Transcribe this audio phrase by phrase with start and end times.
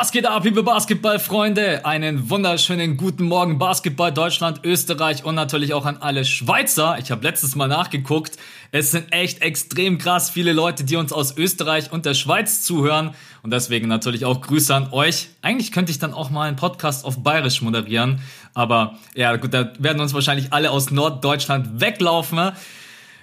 [0.00, 1.84] Was geht ab, liebe Basketballfreunde?
[1.84, 6.96] Einen wunderschönen guten Morgen Basketball Deutschland, Österreich und natürlich auch an alle Schweizer.
[6.98, 8.38] Ich habe letztes Mal nachgeguckt.
[8.72, 13.14] Es sind echt extrem krass viele Leute, die uns aus Österreich und der Schweiz zuhören
[13.42, 15.28] und deswegen natürlich auch Grüße an euch.
[15.42, 18.22] Eigentlich könnte ich dann auch mal einen Podcast auf Bayerisch moderieren,
[18.54, 22.52] aber ja, gut, da werden uns wahrscheinlich alle aus Norddeutschland weglaufen.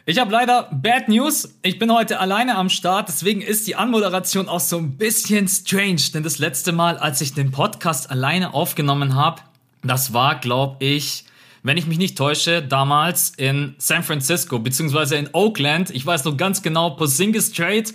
[0.09, 1.57] Ich habe leider Bad News.
[1.63, 5.99] Ich bin heute alleine am Start, deswegen ist die Anmoderation auch so ein bisschen strange,
[6.13, 9.41] denn das letzte Mal, als ich den Podcast alleine aufgenommen habe,
[9.83, 11.25] das war, glaube ich,
[11.61, 15.89] wenn ich mich nicht täusche, damals in San Francisco, beziehungsweise in Oakland.
[15.89, 17.89] Ich weiß noch ganz genau, Porzingis Trade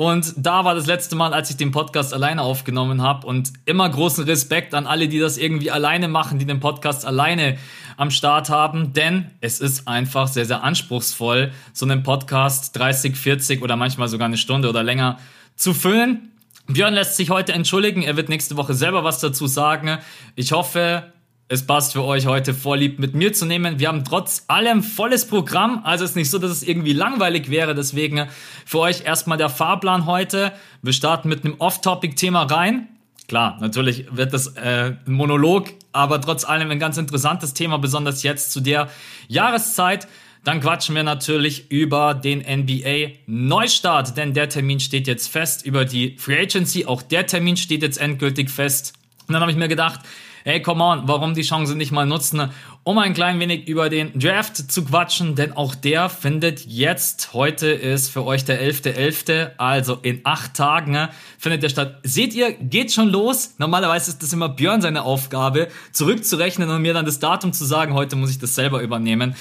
[0.00, 3.26] und da war das letzte Mal, als ich den Podcast alleine aufgenommen habe.
[3.26, 7.58] Und immer großen Respekt an alle, die das irgendwie alleine machen, die den Podcast alleine
[7.98, 8.94] am Start haben.
[8.94, 14.24] Denn es ist einfach sehr, sehr anspruchsvoll, so einen Podcast 30, 40 oder manchmal sogar
[14.24, 15.18] eine Stunde oder länger
[15.54, 16.30] zu füllen.
[16.66, 18.00] Björn lässt sich heute entschuldigen.
[18.00, 19.98] Er wird nächste Woche selber was dazu sagen.
[20.34, 21.12] Ich hoffe,
[21.50, 23.80] es passt für euch heute vorlieb mit mir zu nehmen.
[23.80, 27.50] Wir haben trotz allem volles Programm, also es ist nicht so, dass es irgendwie langweilig
[27.50, 27.74] wäre.
[27.74, 28.28] Deswegen
[28.64, 30.52] für euch erstmal der Fahrplan heute.
[30.82, 32.86] Wir starten mit einem Off-Topic-Thema rein.
[33.26, 38.22] Klar, natürlich wird das äh, ein Monolog, aber trotz allem ein ganz interessantes Thema, besonders
[38.22, 38.88] jetzt zu der
[39.26, 40.06] Jahreszeit.
[40.44, 45.66] Dann quatschen wir natürlich über den NBA Neustart, denn der Termin steht jetzt fest.
[45.66, 48.92] Über die Free Agency, auch der Termin steht jetzt endgültig fest.
[49.26, 50.00] Und dann habe ich mir gedacht,
[50.44, 52.50] hey, come on, warum die Chance nicht mal nutzen,
[52.82, 57.68] um ein klein wenig über den Draft zu quatschen, denn auch der findet jetzt, heute
[57.68, 61.98] ist für euch der 11.11., .11., also in acht Tagen ne, findet der statt.
[62.02, 63.54] Seht ihr, geht schon los.
[63.58, 67.92] Normalerweise ist das immer Björn seine Aufgabe, zurückzurechnen und mir dann das Datum zu sagen,
[67.92, 69.34] heute muss ich das selber übernehmen.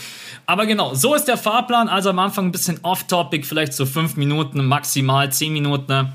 [0.46, 4.18] Aber genau, so ist der Fahrplan, also am Anfang ein bisschen off-topic, vielleicht so fünf
[4.18, 6.14] Minuten, maximal zehn Minuten ne,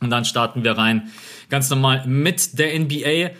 [0.00, 1.10] und dann starten wir rein
[1.48, 3.30] ganz normal mit der NBA.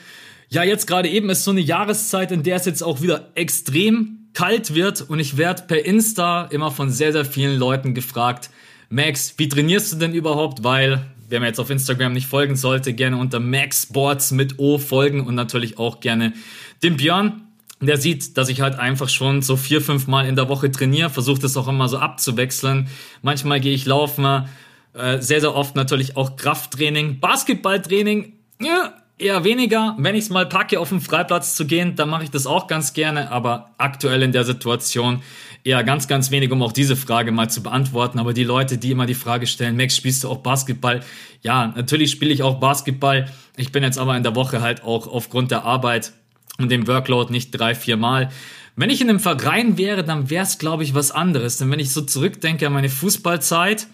[0.49, 4.29] Ja, jetzt gerade eben ist so eine Jahreszeit, in der es jetzt auch wieder extrem
[4.33, 8.51] kalt wird und ich werde per Insta immer von sehr, sehr vielen Leuten gefragt,
[8.89, 10.63] Max, wie trainierst du denn überhaupt?
[10.63, 13.91] Weil, wer mir jetzt auf Instagram nicht folgen sollte, gerne unter Max
[14.31, 16.33] mit O folgen und natürlich auch gerne
[16.83, 17.43] dem Björn.
[17.81, 21.11] Der sieht, dass ich halt einfach schon so vier, fünf Mal in der Woche trainiere,
[21.11, 22.89] versuche das auch immer so abzuwechseln.
[23.23, 24.49] Manchmal gehe ich laufen,
[24.95, 29.95] äh, sehr, sehr oft natürlich auch Krafttraining, Basketballtraining, ja, Eher weniger.
[29.99, 32.67] Wenn ich es mal packe, auf den Freiplatz zu gehen, dann mache ich das auch
[32.67, 33.33] ganz gerne.
[33.33, 35.23] Aber aktuell in der Situation
[35.65, 38.19] eher ganz, ganz wenig, um auch diese Frage mal zu beantworten.
[38.19, 41.01] Aber die Leute, die immer die Frage stellen, Max, spielst du auch Basketball?
[41.41, 43.33] Ja, natürlich spiele ich auch Basketball.
[43.57, 46.13] Ich bin jetzt aber in der Woche halt auch aufgrund der Arbeit
[46.59, 48.31] und dem Workload nicht drei, vier Mal.
[48.77, 51.57] Wenn ich in einem Verein wäre, dann wäre es, glaube ich, was anderes.
[51.57, 53.87] Denn wenn ich so zurückdenke an meine Fußballzeit,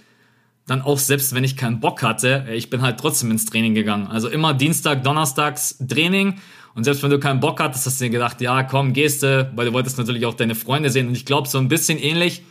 [0.66, 4.06] dann auch selbst wenn ich keinen Bock hatte, ich bin halt trotzdem ins Training gegangen.
[4.06, 6.38] Also immer Dienstag, Donnerstags Training.
[6.74, 9.50] Und selbst wenn du keinen Bock hattest, hast du dir gedacht, ja, komm, gehst du,
[9.54, 11.08] weil du wolltest natürlich auch deine Freunde sehen.
[11.08, 12.42] Und ich glaube, so ein bisschen ähnlich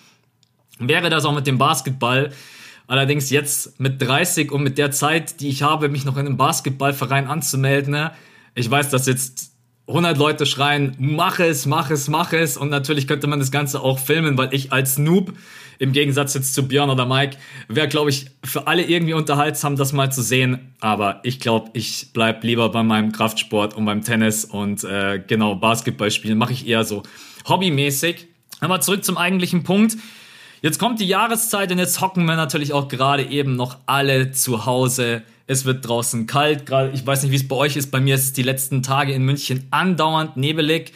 [0.77, 2.31] wäre das auch mit dem Basketball.
[2.87, 6.37] Allerdings jetzt mit 30 und mit der Zeit, die ich habe, mich noch in einem
[6.37, 8.11] Basketballverein anzumelden, ne?
[8.53, 9.51] ich weiß, dass jetzt
[9.87, 12.57] 100 Leute schreien, mach es, mach es, mach es.
[12.57, 15.33] Und natürlich könnte man das Ganze auch filmen, weil ich als Noob
[15.81, 17.37] im Gegensatz jetzt zu Björn oder Mike,
[17.67, 20.75] wäre, glaube ich, für alle irgendwie unterhaltsam, das mal zu sehen.
[20.79, 25.55] Aber ich glaube, ich bleib lieber bei meinem Kraftsport und beim Tennis und äh, genau,
[25.55, 27.01] Basketball spielen mache ich eher so
[27.49, 28.27] hobbymäßig.
[28.59, 29.97] Aber zurück zum eigentlichen Punkt.
[30.61, 34.67] Jetzt kommt die Jahreszeit und jetzt hocken wir natürlich auch gerade eben noch alle zu
[34.67, 35.23] Hause.
[35.47, 37.89] Es wird draußen kalt, gerade ich weiß nicht, wie es bei euch ist.
[37.89, 40.93] Bei mir ist es die letzten Tage in München andauernd nebelig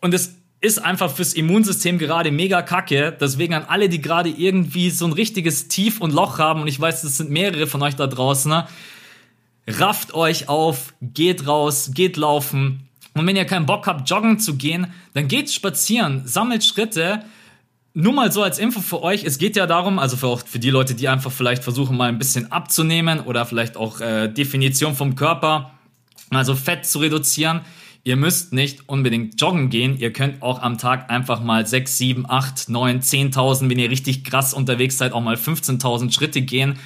[0.00, 3.16] und es ist einfach fürs Immunsystem gerade mega kacke.
[3.18, 6.80] Deswegen an alle, die gerade irgendwie so ein richtiges Tief und Loch haben, und ich
[6.80, 8.66] weiß, es sind mehrere von euch da draußen, ne?
[9.68, 12.88] rafft euch auf, geht raus, geht laufen.
[13.14, 17.22] Und wenn ihr keinen Bock habt, joggen zu gehen, dann geht spazieren, sammelt Schritte.
[17.94, 20.58] Nur mal so als Info für euch, es geht ja darum, also für, auch für
[20.58, 24.94] die Leute, die einfach vielleicht versuchen mal ein bisschen abzunehmen oder vielleicht auch äh, Definition
[24.94, 25.72] vom Körper,
[26.30, 27.62] also Fett zu reduzieren.
[28.08, 29.98] Ihr müsst nicht unbedingt joggen gehen.
[29.98, 34.24] Ihr könnt auch am Tag einfach mal 6, 7, 8, 9, 10.000, wenn ihr richtig
[34.24, 36.78] krass unterwegs seid, auch mal 15.000 Schritte gehen.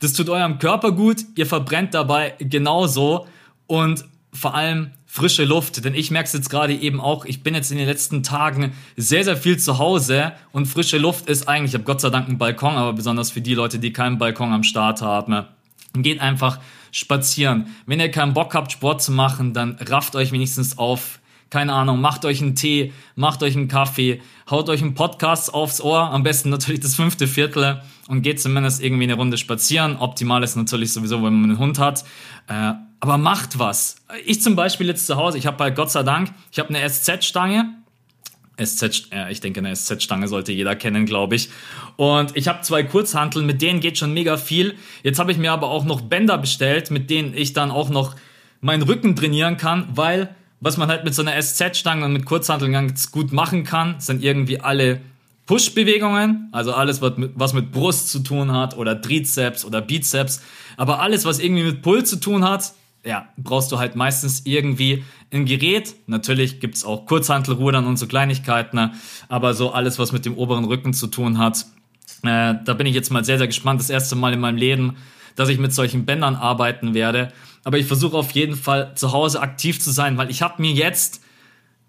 [0.00, 1.24] Das tut eurem Körper gut.
[1.36, 3.26] Ihr verbrennt dabei genauso
[3.66, 4.04] und
[4.34, 5.82] vor allem frische Luft.
[5.86, 8.74] Denn ich merke es jetzt gerade eben auch, ich bin jetzt in den letzten Tagen
[8.94, 12.28] sehr, sehr viel zu Hause und frische Luft ist eigentlich, ich habe Gott sei Dank
[12.28, 15.46] einen Balkon, aber besonders für die Leute, die keinen Balkon am Start haben,
[15.94, 16.58] geht einfach
[16.92, 17.66] spazieren.
[17.86, 21.20] Wenn ihr keinen Bock habt, Sport zu machen, dann rafft euch wenigstens auf.
[21.50, 24.20] Keine Ahnung, macht euch einen Tee, macht euch einen Kaffee,
[24.50, 28.82] haut euch einen Podcast aufs Ohr, am besten natürlich das fünfte Viertel und geht zumindest
[28.82, 29.96] irgendwie eine Runde spazieren.
[29.96, 32.04] Optimal ist natürlich sowieso, wenn man einen Hund hat.
[32.48, 33.96] Äh, aber macht was.
[34.26, 36.86] Ich zum Beispiel jetzt zu Hause, ich habe halt Gott sei Dank, ich habe eine
[36.86, 37.77] SZ-Stange.
[38.62, 41.50] SZ, ja, ich denke, eine SZ-Stange sollte jeder kennen, glaube ich.
[41.96, 44.74] Und ich habe zwei Kurzhanteln, mit denen geht schon mega viel.
[45.02, 48.16] Jetzt habe ich mir aber auch noch Bänder bestellt, mit denen ich dann auch noch
[48.60, 52.72] meinen Rücken trainieren kann, weil was man halt mit so einer SZ-Stange und mit Kurzhanteln
[52.72, 55.00] ganz gut machen kann, sind irgendwie alle
[55.46, 60.42] Push-Bewegungen, also alles, was mit, was mit Brust zu tun hat oder Trizeps oder Bizeps,
[60.76, 65.04] aber alles, was irgendwie mit Pull zu tun hat, ja, brauchst du halt meistens irgendwie
[65.32, 65.94] ein Gerät.
[66.06, 68.92] Natürlich gibt's auch Kurzhantelrudern und so Kleinigkeiten, ne?
[69.28, 71.66] aber so alles, was mit dem oberen Rücken zu tun hat,
[72.22, 73.80] äh, da bin ich jetzt mal sehr, sehr gespannt.
[73.80, 74.96] Das erste Mal in meinem Leben,
[75.36, 77.32] dass ich mit solchen Bändern arbeiten werde.
[77.64, 80.72] Aber ich versuche auf jeden Fall zu Hause aktiv zu sein, weil ich habe mir
[80.72, 81.22] jetzt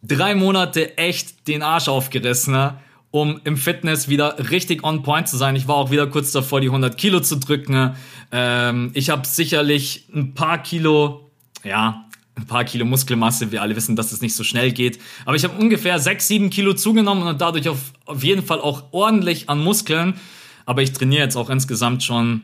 [0.03, 2.75] drei Monate echt den Arsch aufgerissen, ne?
[3.11, 5.55] Um im Fitness wieder richtig on point zu sein.
[5.55, 7.95] Ich war auch wieder kurz davor, die 100 Kilo zu drücken.
[8.31, 11.31] Ähm, ich habe sicherlich ein paar Kilo,
[11.63, 13.51] ja, ein paar Kilo Muskelmasse.
[13.51, 14.99] Wir alle wissen, dass es nicht so schnell geht.
[15.25, 18.83] Aber ich habe ungefähr 6, 7 Kilo zugenommen und dadurch auf, auf jeden Fall auch
[18.91, 20.13] ordentlich an Muskeln.
[20.65, 22.41] Aber ich trainiere jetzt auch insgesamt schon.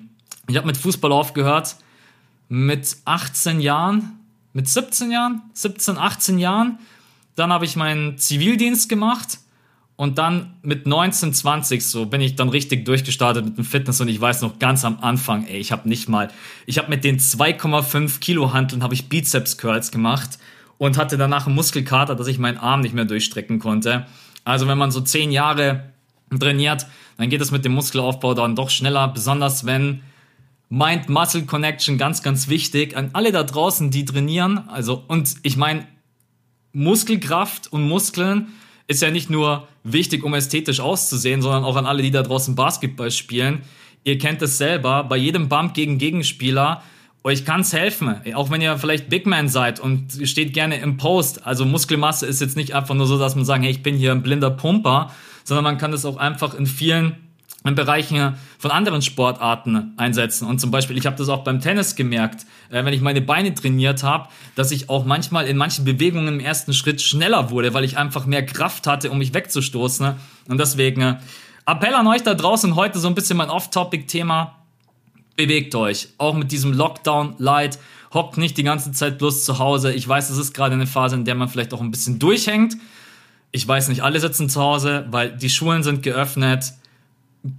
[0.48, 1.76] Ich habe mit Fußball aufgehört
[2.48, 4.20] mit 18 Jahren,
[4.54, 6.80] mit 17 Jahren, 17, 18 Jahren.
[7.36, 9.40] Dann habe ich meinen Zivildienst gemacht
[9.98, 14.10] und dann mit 19, 20 so bin ich dann richtig durchgestartet mit dem Fitness und
[14.10, 16.30] ich weiß noch ganz am Anfang, ey, ich habe nicht mal,
[16.66, 20.38] ich habe mit den 2,5 Kilo Hanteln habe ich Bizeps Curls gemacht
[20.78, 24.06] und hatte danach einen Muskelkater, dass ich meinen Arm nicht mehr durchstrecken konnte.
[24.44, 25.92] Also wenn man so 10 Jahre
[26.38, 26.86] trainiert,
[27.18, 30.02] dann geht es mit dem Muskelaufbau dann doch schneller, besonders wenn
[30.70, 34.68] Mind-Muscle-Connection ganz, ganz wichtig an alle da draußen, die trainieren.
[34.68, 35.88] Also, und ich meine,
[36.74, 38.48] Muskelkraft und Muskeln
[38.88, 42.56] ist ja nicht nur wichtig, um ästhetisch auszusehen, sondern auch an alle, die da draußen
[42.56, 43.62] Basketball spielen.
[44.04, 46.84] Ihr kennt es selber, bei jedem Bump gegen Gegenspieler,
[47.24, 51.46] euch kann's helfen, auch wenn ihr vielleicht Big Man seid und steht gerne im Post.
[51.48, 54.12] Also Muskelmasse ist jetzt nicht einfach nur so, dass man sagt, hey, ich bin hier
[54.12, 55.12] ein blinder Pumper,
[55.44, 57.16] sondern man kann das auch einfach in vielen
[57.66, 60.48] in Bereichen von anderen Sportarten einsetzen.
[60.48, 63.54] Und zum Beispiel, ich habe das auch beim Tennis gemerkt, äh, wenn ich meine Beine
[63.54, 67.84] trainiert habe, dass ich auch manchmal in manchen Bewegungen im ersten Schritt schneller wurde, weil
[67.84, 70.14] ich einfach mehr Kraft hatte, um mich wegzustoßen.
[70.48, 71.16] Und deswegen äh,
[71.66, 74.56] Appell an euch da draußen heute so ein bisschen mein Off-Topic-Thema.
[75.36, 77.80] Bewegt euch, auch mit diesem Lockdown-Light.
[78.14, 79.92] Hockt nicht die ganze Zeit bloß zu Hause.
[79.92, 82.78] Ich weiß, es ist gerade eine Phase, in der man vielleicht auch ein bisschen durchhängt.
[83.52, 86.74] Ich weiß nicht, alle sitzen zu Hause, weil die Schulen sind geöffnet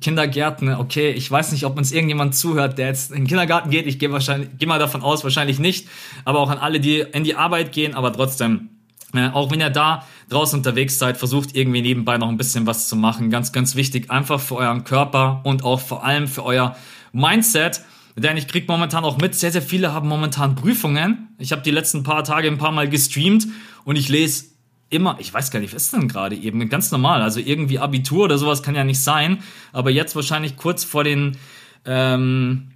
[0.01, 3.87] Kindergärten, okay, ich weiß nicht, ob uns irgendjemand zuhört, der jetzt in den Kindergarten geht.
[3.87, 5.89] Ich gehe wahrscheinlich, gehe mal davon aus, wahrscheinlich nicht.
[6.25, 8.71] Aber auch an alle, die in die Arbeit gehen, aber trotzdem,
[9.15, 12.89] äh, auch wenn ihr da draußen unterwegs seid, versucht irgendwie nebenbei noch ein bisschen was
[12.89, 13.31] zu machen.
[13.31, 16.77] Ganz, ganz wichtig, einfach für euren Körper und auch vor allem für euer
[17.13, 17.83] Mindset.
[18.17, 21.29] Denn ich krieg momentan auch mit, sehr, sehr viele haben momentan Prüfungen.
[21.39, 23.47] Ich habe die letzten paar Tage ein paar Mal gestreamt
[23.85, 24.56] und ich lese
[24.91, 26.69] immer, ich weiß gar nicht, was ist denn gerade eben?
[26.69, 27.23] Ganz normal.
[27.23, 29.39] Also irgendwie Abitur oder sowas kann ja nicht sein.
[29.73, 31.37] Aber jetzt wahrscheinlich kurz vor den
[31.85, 32.69] ähm,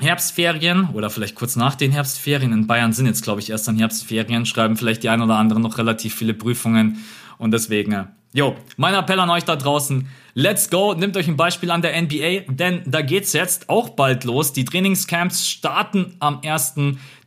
[0.00, 2.52] Herbstferien oder vielleicht kurz nach den Herbstferien.
[2.52, 5.62] In Bayern sind jetzt, glaube ich, erst dann Herbstferien, schreiben vielleicht die ein oder anderen
[5.62, 7.04] noch relativ viele Prüfungen.
[7.38, 10.08] Und deswegen, äh, jo, mein Appell an euch da draußen.
[10.38, 14.24] Let's go, nehmt euch ein Beispiel an der NBA, denn da geht's jetzt auch bald
[14.24, 14.52] los.
[14.52, 16.74] Die Trainingscamps starten am 1.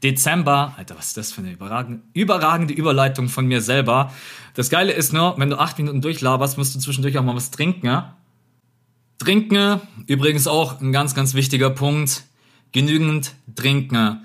[0.03, 0.75] Dezember.
[0.77, 1.51] Alter, was ist das für eine
[2.13, 4.13] überragende, Überleitung von mir selber.
[4.53, 7.49] Das Geile ist nur, wenn du acht Minuten durchlaberst, musst du zwischendurch auch mal was
[7.49, 7.87] trinken.
[7.87, 8.15] Ja?
[9.17, 12.25] Trinken, übrigens auch ein ganz, ganz wichtiger Punkt.
[12.73, 14.19] Genügend trinken.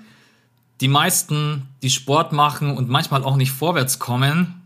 [0.79, 4.61] Die meisten, die Sport machen und manchmal auch nicht vorwärts kommen,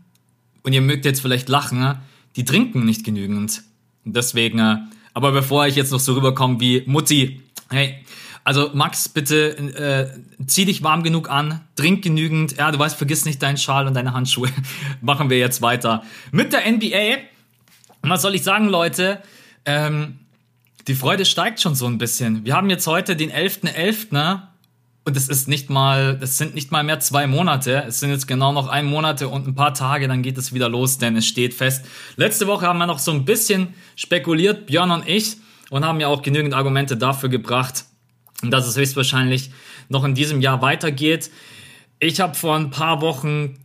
[0.62, 1.96] und ihr mögt jetzt vielleicht lachen,
[2.36, 3.62] die trinken nicht genügend.
[4.04, 4.76] Deswegen, äh,
[5.14, 8.04] aber bevor ich jetzt noch so rüberkomme wie Mutti, hey,
[8.44, 9.56] also Max, bitte
[10.38, 12.56] äh, zieh dich warm genug an, trink genügend.
[12.56, 14.48] Ja, du weißt, vergiss nicht deinen Schal und deine Handschuhe.
[15.00, 16.02] Machen wir jetzt weiter
[16.32, 17.18] mit der NBA.
[18.02, 19.22] Was soll ich sagen, Leute?
[19.66, 20.20] Ähm,
[20.88, 22.44] die Freude steigt schon so ein bisschen.
[22.44, 23.74] Wir haben jetzt heute den 11.11.
[23.74, 24.48] .11., ne?
[25.04, 27.84] Und es ist nicht mal, es sind nicht mal mehr zwei Monate.
[27.88, 30.68] Es sind jetzt genau noch ein Monate und ein paar Tage, dann geht es wieder
[30.68, 31.86] los, denn es steht fest.
[32.16, 35.36] Letzte Woche haben wir noch so ein bisschen spekuliert, Björn und ich,
[35.70, 37.84] und haben ja auch genügend Argumente dafür gebracht,
[38.42, 39.50] dass es höchstwahrscheinlich
[39.88, 41.30] noch in diesem Jahr weitergeht.
[41.98, 43.58] Ich habe vor ein paar Wochen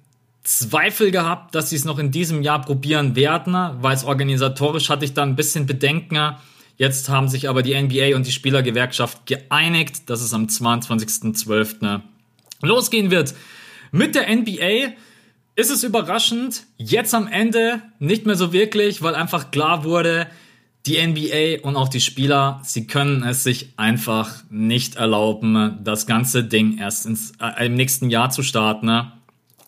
[0.44, 5.04] Zweifel gehabt, dass sie es noch in diesem Jahr probieren werden, weil es organisatorisch hatte
[5.04, 6.36] ich da ein bisschen Bedenken
[6.78, 12.02] Jetzt haben sich aber die NBA und die Spielergewerkschaft geeinigt, dass es am 22.12.
[12.62, 13.34] losgehen wird.
[13.92, 14.94] Mit der NBA
[15.56, 20.28] ist es überraschend, jetzt am Ende nicht mehr so wirklich, weil einfach klar wurde,
[20.86, 26.44] Die NBA und auch die Spieler, sie können es sich einfach nicht erlauben, das ganze
[26.44, 28.86] Ding erst ins, äh, im nächsten Jahr zu starten.
[28.86, 29.12] Ne?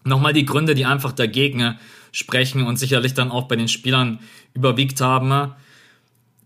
[0.03, 1.79] Nochmal die Gründe, die einfach dagegen
[2.11, 4.19] sprechen und sicherlich dann auch bei den Spielern
[4.53, 5.53] überwiegt haben.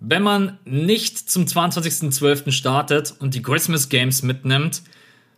[0.03, 2.51] Wenn man nicht zum 22.12.
[2.51, 4.81] startet und die Christmas Games mitnimmt,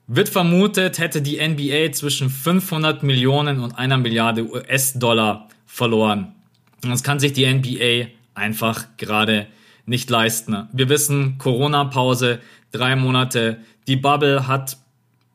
[0.08, 6.34] wird vermutet, hätte die NBA zwischen 500 Millionen und einer Milliarde US-Dollar verloren.
[6.82, 9.48] Das kann sich die NBA einfach gerade
[9.86, 10.70] nicht leisten.
[10.72, 12.40] Wir wissen, Corona-Pause,
[12.72, 13.58] drei Monate.
[13.88, 14.78] Die Bubble hat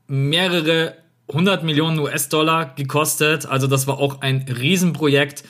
[0.07, 0.95] mehrere
[1.31, 3.45] hundert Millionen US-Dollar gekostet.
[3.45, 5.45] Also das war auch ein Riesenprojekt.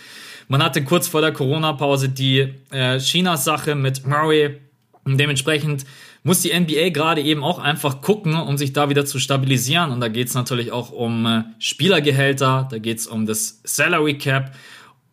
[0.49, 4.59] Man hatte kurz vor der Corona-Pause die äh, China-Sache mit Murray.
[5.05, 5.85] Und dementsprechend
[6.23, 9.91] muss die NBA gerade eben auch einfach gucken, um sich da wieder zu stabilisieren.
[9.91, 14.17] Und da geht es natürlich auch um äh, Spielergehälter, da geht es um das Salary
[14.17, 14.55] Cap.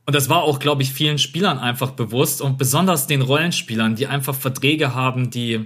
[0.05, 4.07] Und das war auch, glaube ich, vielen Spielern einfach bewusst und besonders den Rollenspielern, die
[4.07, 5.65] einfach Verträge haben, die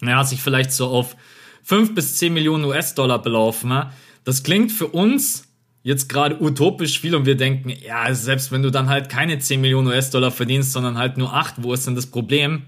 [0.00, 1.16] naja, sich vielleicht so auf
[1.64, 3.70] 5 bis 10 Millionen US-Dollar belaufen.
[3.70, 3.90] Ne?
[4.24, 5.45] Das klingt für uns
[5.86, 9.60] jetzt gerade utopisch viel und wir denken, ja, selbst wenn du dann halt keine 10
[9.60, 12.62] Millionen US-Dollar verdienst, sondern halt nur 8, wo ist denn das Problem?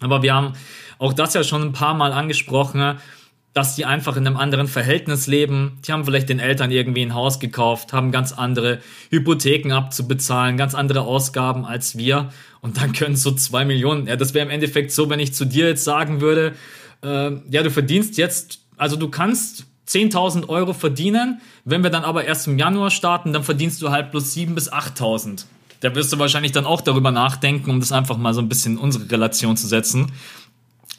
[0.00, 0.54] Aber wir haben
[0.98, 2.80] auch das ja schon ein paar Mal angesprochen.
[2.80, 2.96] Ne?
[3.52, 5.78] dass die einfach in einem anderen Verhältnis leben.
[5.86, 10.74] Die haben vielleicht den Eltern irgendwie ein Haus gekauft, haben ganz andere Hypotheken abzubezahlen, ganz
[10.74, 12.30] andere Ausgaben als wir.
[12.62, 15.44] Und dann können so zwei Millionen, ja, das wäre im Endeffekt so, wenn ich zu
[15.44, 16.54] dir jetzt sagen würde,
[17.04, 22.24] äh, ja, du verdienst jetzt, also du kannst 10.000 Euro verdienen, wenn wir dann aber
[22.24, 25.44] erst im Januar starten, dann verdienst du halt plus 7.000 bis 8.000.
[25.80, 28.74] Da wirst du wahrscheinlich dann auch darüber nachdenken, um das einfach mal so ein bisschen
[28.74, 30.12] in unsere Relation zu setzen.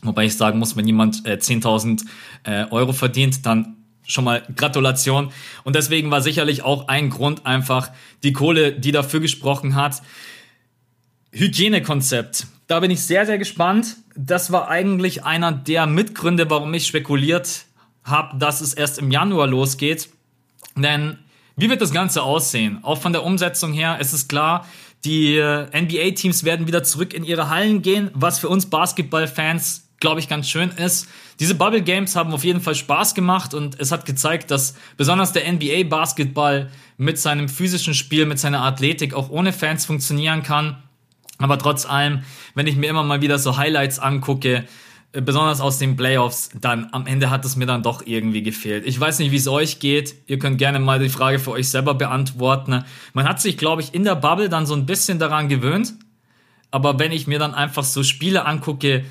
[0.03, 2.05] Wobei ich sagen muss, wenn jemand äh, 10.000
[2.43, 5.31] äh, Euro verdient, dann schon mal Gratulation.
[5.63, 7.89] Und deswegen war sicherlich auch ein Grund einfach
[8.21, 10.03] die Kohle, die dafür gesprochen hat.
[11.31, 12.45] Hygienekonzept.
[12.67, 13.97] Da bin ich sehr, sehr gespannt.
[14.15, 17.64] Das war eigentlich einer der Mitgründe, warum ich spekuliert
[18.05, 20.09] habe, dass es erst im Januar losgeht.
[20.77, 21.19] Denn
[21.57, 22.79] wie wird das Ganze aussehen?
[22.83, 24.65] Auch von der Umsetzung her ist es klar,
[25.03, 30.19] die äh, NBA-Teams werden wieder zurück in ihre Hallen gehen, was für uns Basketballfans glaube
[30.19, 31.07] ich, ganz schön ist.
[31.39, 35.31] Diese Bubble Games haben auf jeden Fall Spaß gemacht und es hat gezeigt, dass besonders
[35.31, 40.77] der NBA Basketball mit seinem physischen Spiel, mit seiner Athletik auch ohne Fans funktionieren kann.
[41.37, 44.65] Aber trotz allem, wenn ich mir immer mal wieder so Highlights angucke,
[45.21, 48.85] besonders aus den Playoffs, dann am Ende hat es mir dann doch irgendwie gefehlt.
[48.85, 50.15] Ich weiß nicht, wie es euch geht.
[50.27, 52.83] Ihr könnt gerne mal die Frage für euch selber beantworten.
[53.13, 55.93] Man hat sich, glaube ich, in der Bubble dann so ein bisschen daran gewöhnt.
[56.71, 59.05] Aber wenn ich mir dann einfach so Spiele angucke,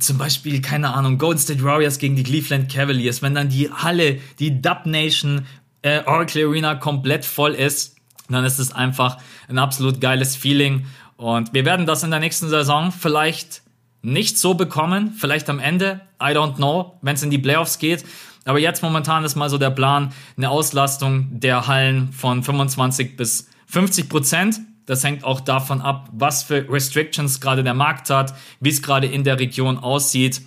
[0.00, 4.18] zum Beispiel, keine Ahnung, Golden State Warriors gegen die Cleveland Cavaliers, wenn dann die Halle,
[4.38, 5.46] die Dub Nation
[5.82, 7.96] äh, Oracle Arena komplett voll ist,
[8.28, 9.18] dann ist es einfach
[9.48, 10.86] ein absolut geiles Feeling.
[11.16, 13.62] Und wir werden das in der nächsten Saison vielleicht
[14.04, 18.04] nicht so bekommen, vielleicht am Ende, I don't know, wenn es in die Playoffs geht.
[18.44, 23.48] Aber jetzt momentan ist mal so der Plan, eine Auslastung der Hallen von 25 bis
[23.66, 24.60] 50 Prozent.
[24.84, 29.06] Das hängt auch davon ab, was für Restrictions gerade der Markt hat, wie es gerade
[29.06, 30.42] in der Region aussieht.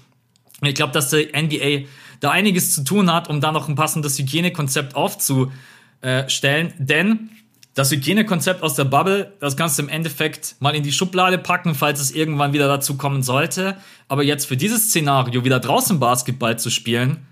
[0.61, 1.87] Ich glaube, dass der NBA
[2.19, 6.73] da einiges zu tun hat, um da noch ein passendes Hygienekonzept aufzustellen.
[6.77, 7.31] Denn
[7.77, 11.75] das Hygienekonzept aus der Bubble, das kannst du im Endeffekt mal in die Schublade packen,
[11.75, 13.77] falls es irgendwann wieder dazu kommen sollte.
[14.07, 17.27] Aber jetzt für dieses Szenario wieder draußen Basketball zu spielen,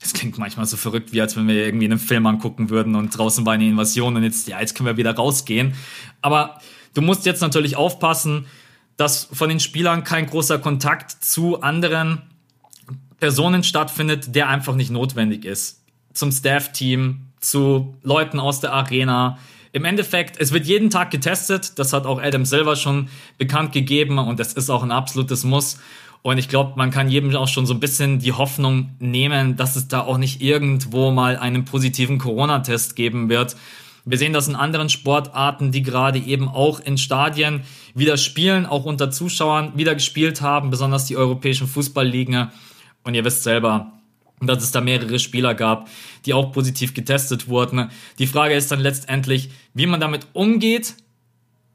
[0.00, 3.10] das klingt manchmal so verrückt, wie als wenn wir irgendwie einen Film angucken würden und
[3.10, 5.74] draußen war eine Invasion und jetzt, ja, jetzt können wir wieder rausgehen.
[6.22, 6.60] Aber
[6.94, 8.46] du musst jetzt natürlich aufpassen,
[8.96, 12.22] dass von den Spielern kein großer Kontakt zu anderen
[13.20, 15.82] Personen stattfindet, der einfach nicht notwendig ist.
[16.14, 19.38] Zum Staff-Team, zu Leuten aus der Arena.
[19.74, 21.80] Im Endeffekt, es wird jeden Tag getestet.
[21.80, 25.80] Das hat auch Adam Silver schon bekannt gegeben und das ist auch ein absolutes Muss.
[26.22, 29.74] Und ich glaube, man kann jedem auch schon so ein bisschen die Hoffnung nehmen, dass
[29.74, 33.56] es da auch nicht irgendwo mal einen positiven Corona-Test geben wird.
[34.04, 37.62] Wir sehen das in anderen Sportarten, die gerade eben auch in Stadien
[37.96, 42.52] wieder spielen, auch unter Zuschauern wieder gespielt haben, besonders die europäischen Fußballligen.
[43.02, 43.93] Und ihr wisst selber,
[44.40, 45.88] dass es da mehrere Spieler gab,
[46.26, 47.90] die auch positiv getestet wurden.
[48.18, 50.94] Die Frage ist dann letztendlich, wie man damit umgeht.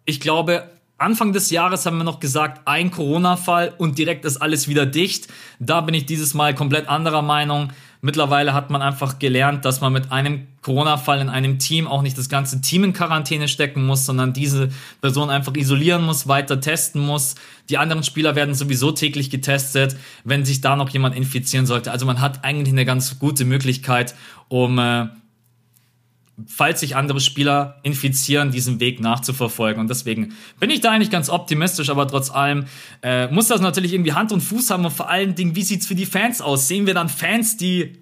[0.05, 4.67] Ich glaube, Anfang des Jahres haben wir noch gesagt, ein Corona-Fall und direkt ist alles
[4.67, 5.27] wieder dicht.
[5.59, 7.71] Da bin ich dieses Mal komplett anderer Meinung.
[8.01, 12.17] Mittlerweile hat man einfach gelernt, dass man mit einem Corona-Fall in einem Team auch nicht
[12.17, 14.69] das ganze Team in Quarantäne stecken muss, sondern diese
[15.01, 17.35] Person einfach isolieren muss, weiter testen muss.
[17.69, 21.91] Die anderen Spieler werden sowieso täglich getestet, wenn sich da noch jemand infizieren sollte.
[21.91, 24.15] Also man hat eigentlich eine ganz gute Möglichkeit,
[24.47, 25.07] um äh,
[26.47, 29.81] falls sich andere Spieler infizieren, diesen Weg nachzuverfolgen.
[29.81, 32.65] Und deswegen bin ich da eigentlich ganz optimistisch, aber trotz allem
[33.01, 35.87] äh, muss das natürlich irgendwie Hand und Fuß haben und vor allen Dingen, wie sieht's
[35.87, 36.67] für die Fans aus?
[36.67, 37.99] Sehen wir dann Fans, die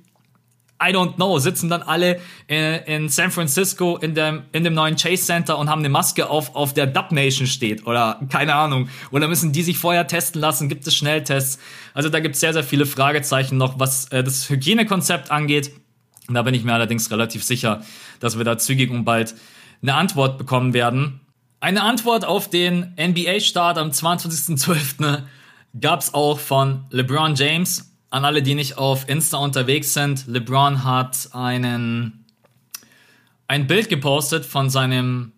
[0.81, 4.95] I don't know, sitzen dann alle äh, in San Francisco in dem, in dem neuen
[4.95, 8.89] Chase Center und haben eine Maske auf, auf der Dub Nation steht oder keine Ahnung.
[9.11, 10.69] Oder müssen die sich vorher testen lassen?
[10.69, 11.59] Gibt es Schnelltests?
[11.95, 15.71] Also da gibt es sehr, sehr viele Fragezeichen noch, was äh, das Hygienekonzept angeht.
[16.29, 17.81] Da bin ich mir allerdings relativ sicher,
[18.19, 19.35] dass wir da zügig und bald
[19.81, 21.21] eine Antwort bekommen werden.
[21.59, 25.23] Eine Antwort auf den NBA-Start am 22.12.
[25.79, 27.93] gab es auch von LeBron James.
[28.09, 32.25] An alle, die nicht auf Insta unterwegs sind, LeBron hat einen,
[33.47, 35.33] ein Bild gepostet von seinem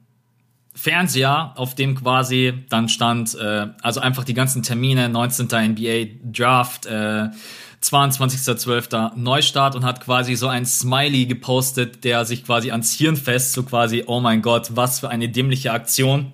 [0.76, 5.48] Fernseher, auf dem quasi dann stand, äh, also einfach die ganzen Termine, 19.
[5.48, 7.30] NBA Draft, äh,
[7.84, 9.16] 22.12.
[9.16, 13.64] Neustart und hat quasi so ein Smiley gepostet, der sich quasi ans Hirn fest, so
[13.64, 16.34] quasi, oh mein Gott, was für eine dämliche Aktion.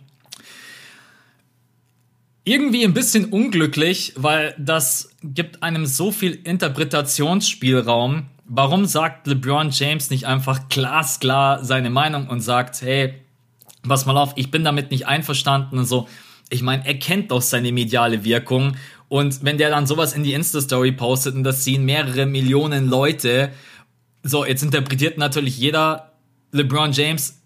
[2.43, 8.27] Irgendwie ein bisschen unglücklich, weil das gibt einem so viel Interpretationsspielraum.
[8.45, 13.15] Warum sagt LeBron James nicht einfach glasklar seine Meinung und sagt, hey,
[13.87, 16.07] pass mal auf, ich bin damit nicht einverstanden und so.
[16.49, 18.75] Ich meine, er kennt doch seine mediale Wirkung
[19.07, 23.51] und wenn der dann sowas in die Insta-Story postet und das sehen mehrere Millionen Leute,
[24.23, 26.11] so, jetzt interpretiert natürlich jeder,
[26.51, 27.41] LeBron James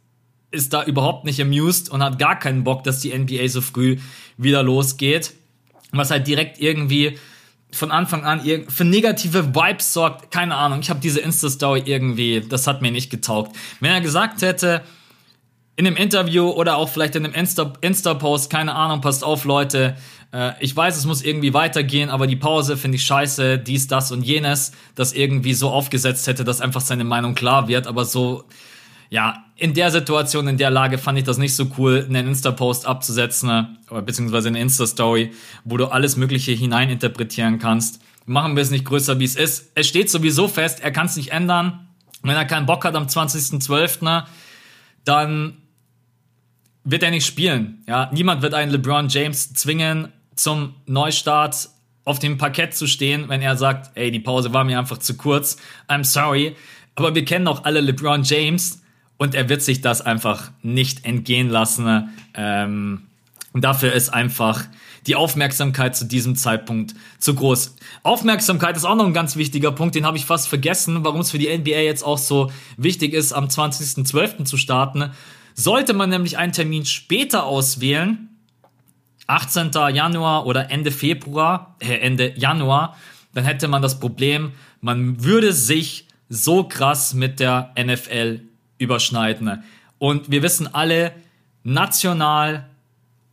[0.51, 3.98] ist da überhaupt nicht amused und hat gar keinen Bock, dass die NBA so früh
[4.38, 5.34] wieder losgeht.
[5.92, 7.18] Was halt direkt irgendwie
[7.72, 10.32] von Anfang an für negative Vibes sorgt.
[10.32, 13.56] Keine Ahnung, ich habe diese Insta-Story irgendwie, das hat mir nicht getaugt.
[13.80, 14.82] Wenn er gesagt hätte,
[15.75, 18.16] in einem Interview oder auch vielleicht in einem Insta-Post, Insta
[18.50, 19.96] keine Ahnung, passt auf, Leute,
[20.31, 24.12] äh, ich weiß, es muss irgendwie weitergehen, aber die Pause finde ich scheiße, dies, das
[24.12, 28.45] und jenes, das irgendwie so aufgesetzt hätte, dass einfach seine Meinung klar wird, aber so,
[29.09, 32.86] ja, in der Situation, in der Lage fand ich das nicht so cool, einen Insta-Post
[32.86, 35.32] abzusetzen, äh, beziehungsweise eine Insta-Story,
[35.65, 38.01] wo du alles Mögliche hineininterpretieren kannst.
[38.25, 39.71] Machen wir es nicht größer, wie es ist.
[39.75, 41.88] Es steht sowieso fest, er kann es nicht ändern.
[42.21, 44.25] Wenn er keinen Bock hat am 20.12.,
[45.04, 45.58] dann
[46.84, 47.84] wird er nicht spielen.
[47.88, 51.69] Ja, niemand wird einen LeBron James zwingen, zum Neustart
[52.06, 55.17] auf dem Parkett zu stehen, wenn er sagt, ey, die Pause war mir einfach zu
[55.17, 56.56] kurz, I'm sorry.
[56.95, 58.82] Aber wir kennen auch alle LeBron James
[59.17, 62.10] und er wird sich das einfach nicht entgehen lassen.
[62.34, 63.02] Ähm,
[63.54, 64.63] dafür ist einfach
[65.08, 67.75] die Aufmerksamkeit zu diesem Zeitpunkt zu groß.
[68.04, 71.32] Aufmerksamkeit ist auch noch ein ganz wichtiger Punkt, den habe ich fast vergessen, warum es
[71.32, 74.45] für die NBA jetzt auch so wichtig ist, am 20.12.
[74.45, 75.12] zu starten.
[75.54, 78.29] Sollte man nämlich einen Termin später auswählen,
[79.30, 79.72] 18.
[79.94, 82.98] Januar oder Ende Februar, äh, Ende Januar,
[83.34, 88.42] dann hätte man das Problem, man würde sich so krass mit der NFL
[88.78, 89.63] überschneiden.
[89.98, 91.12] Und wir wissen alle,
[91.63, 92.68] national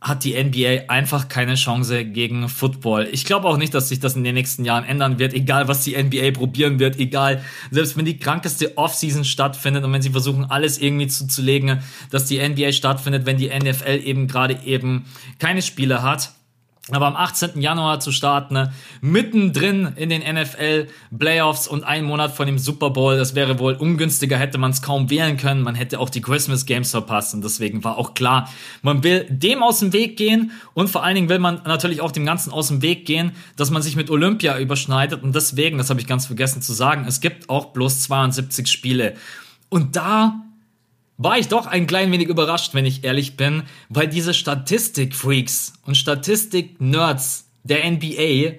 [0.07, 3.07] hat die NBA einfach keine Chance gegen Football.
[3.11, 5.83] Ich glaube auch nicht, dass sich das in den nächsten Jahren ändern wird, egal was
[5.83, 10.45] die NBA probieren wird, egal, selbst wenn die krankeste Offseason stattfindet und wenn sie versuchen,
[10.45, 11.79] alles irgendwie zuzulegen,
[12.11, 15.05] dass die NBA stattfindet, wenn die NFL eben gerade eben
[15.39, 16.31] keine Spiele hat
[16.91, 17.59] aber am 18.
[17.59, 22.91] Januar zu starten, ne, mittendrin in den NFL Playoffs und einen Monat vor dem Super
[22.91, 25.63] Bowl, das wäre wohl ungünstiger, hätte man es kaum wählen können.
[25.63, 28.49] Man hätte auch die Christmas Games verpasst und deswegen war auch klar,
[28.81, 32.11] man will dem aus dem Weg gehen und vor allen Dingen will man natürlich auch
[32.11, 35.89] dem Ganzen aus dem Weg gehen, dass man sich mit Olympia überschneidet und deswegen, das
[35.89, 39.15] habe ich ganz vergessen zu sagen, es gibt auch bloß 72 Spiele.
[39.69, 40.46] Und da
[41.17, 45.95] war ich doch ein klein wenig überrascht, wenn ich ehrlich bin, weil diese Statistik-Freaks und
[45.95, 48.57] Statistik-Nerds der NBA,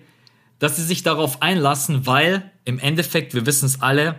[0.58, 4.16] dass sie sich darauf einlassen, weil im Endeffekt, wir wissen es alle,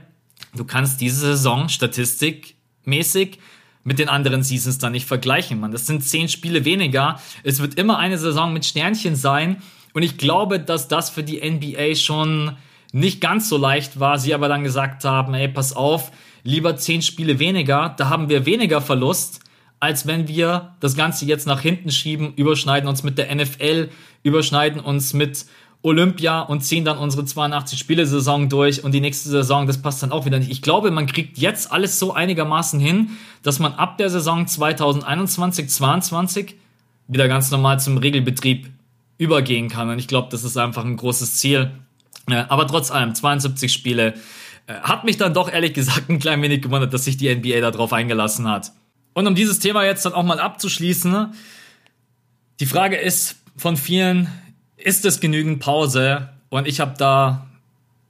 [0.55, 3.39] du kannst diese Saison statistikmäßig
[3.83, 5.71] mit den anderen Seasons dann nicht vergleichen, man.
[5.71, 7.19] Das sind zehn Spiele weniger.
[7.43, 9.61] Es wird immer eine Saison mit Sternchen sein.
[9.93, 12.57] Und ich glaube, dass das für die NBA schon
[12.91, 14.19] nicht ganz so leicht war.
[14.19, 16.11] Sie aber dann gesagt haben, ey, pass auf,
[16.43, 19.41] lieber zehn Spiele weniger, da haben wir weniger Verlust,
[19.79, 23.89] als wenn wir das Ganze jetzt nach hinten schieben, überschneiden uns mit der NFL,
[24.23, 25.45] überschneiden uns mit
[25.81, 30.03] Olympia und ziehen dann unsere 82 Spiele Saison durch und die nächste Saison, das passt
[30.03, 30.51] dann auch wieder nicht.
[30.51, 33.11] Ich glaube, man kriegt jetzt alles so einigermaßen hin,
[33.43, 36.55] dass man ab der Saison 2021, 22
[37.07, 38.69] wieder ganz normal zum Regelbetrieb
[39.17, 41.71] übergehen kann und ich glaube, das ist einfach ein großes Ziel.
[42.27, 44.13] Aber trotz allem, 72 Spiele,
[44.73, 47.93] hat mich dann doch ehrlich gesagt ein klein wenig gewundert, dass sich die NBA darauf
[47.93, 48.71] eingelassen hat.
[49.13, 51.33] Und um dieses Thema jetzt dann auch mal abzuschließen,
[52.59, 54.27] die Frage ist von vielen,
[54.77, 56.29] ist es genügend Pause?
[56.49, 57.49] Und ich habe da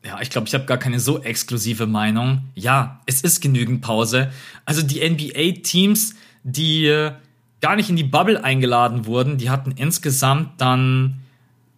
[0.06, 2.44] ja, ich glaube, ich habe gar keine so exklusive Meinung.
[2.56, 4.32] Ja, es ist genügend Pause.
[4.66, 7.12] Also die NBA-Teams, die äh,
[7.60, 11.20] gar nicht in die Bubble eingeladen wurden, die hatten insgesamt dann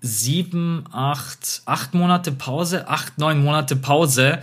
[0.02, 4.40] sieben, acht, acht Monate Pause, acht, neun Monate Pause.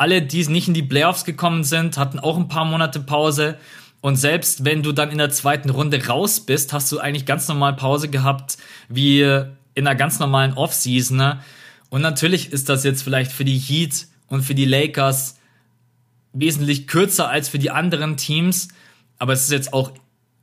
[0.00, 3.58] Alle, die nicht in die Playoffs gekommen sind, hatten auch ein paar Monate Pause.
[4.00, 7.46] Und selbst wenn du dann in der zweiten Runde raus bist, hast du eigentlich ganz
[7.48, 8.56] normal Pause gehabt,
[8.88, 11.18] wie in einer ganz normalen Offseason.
[11.18, 11.40] Ne?
[11.90, 15.36] Und natürlich ist das jetzt vielleicht für die Heat und für die Lakers
[16.32, 18.68] wesentlich kürzer als für die anderen Teams.
[19.18, 19.92] Aber es ist jetzt auch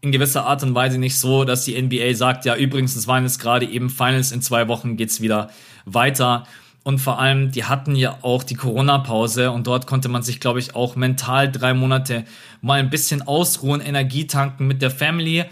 [0.01, 3.23] in gewisser Art und Weise nicht so, dass die NBA sagt, ja, übrigens, es waren
[3.23, 5.49] jetzt gerade eben Finals, in zwei Wochen geht's wieder
[5.85, 6.45] weiter.
[6.87, 10.59] Und vor allem, die hatten ja auch die Corona-Pause und dort konnte man sich, glaube
[10.59, 12.23] ich, auch mental drei Monate
[12.61, 15.43] mal ein bisschen ausruhen, Energie tanken mit der Family.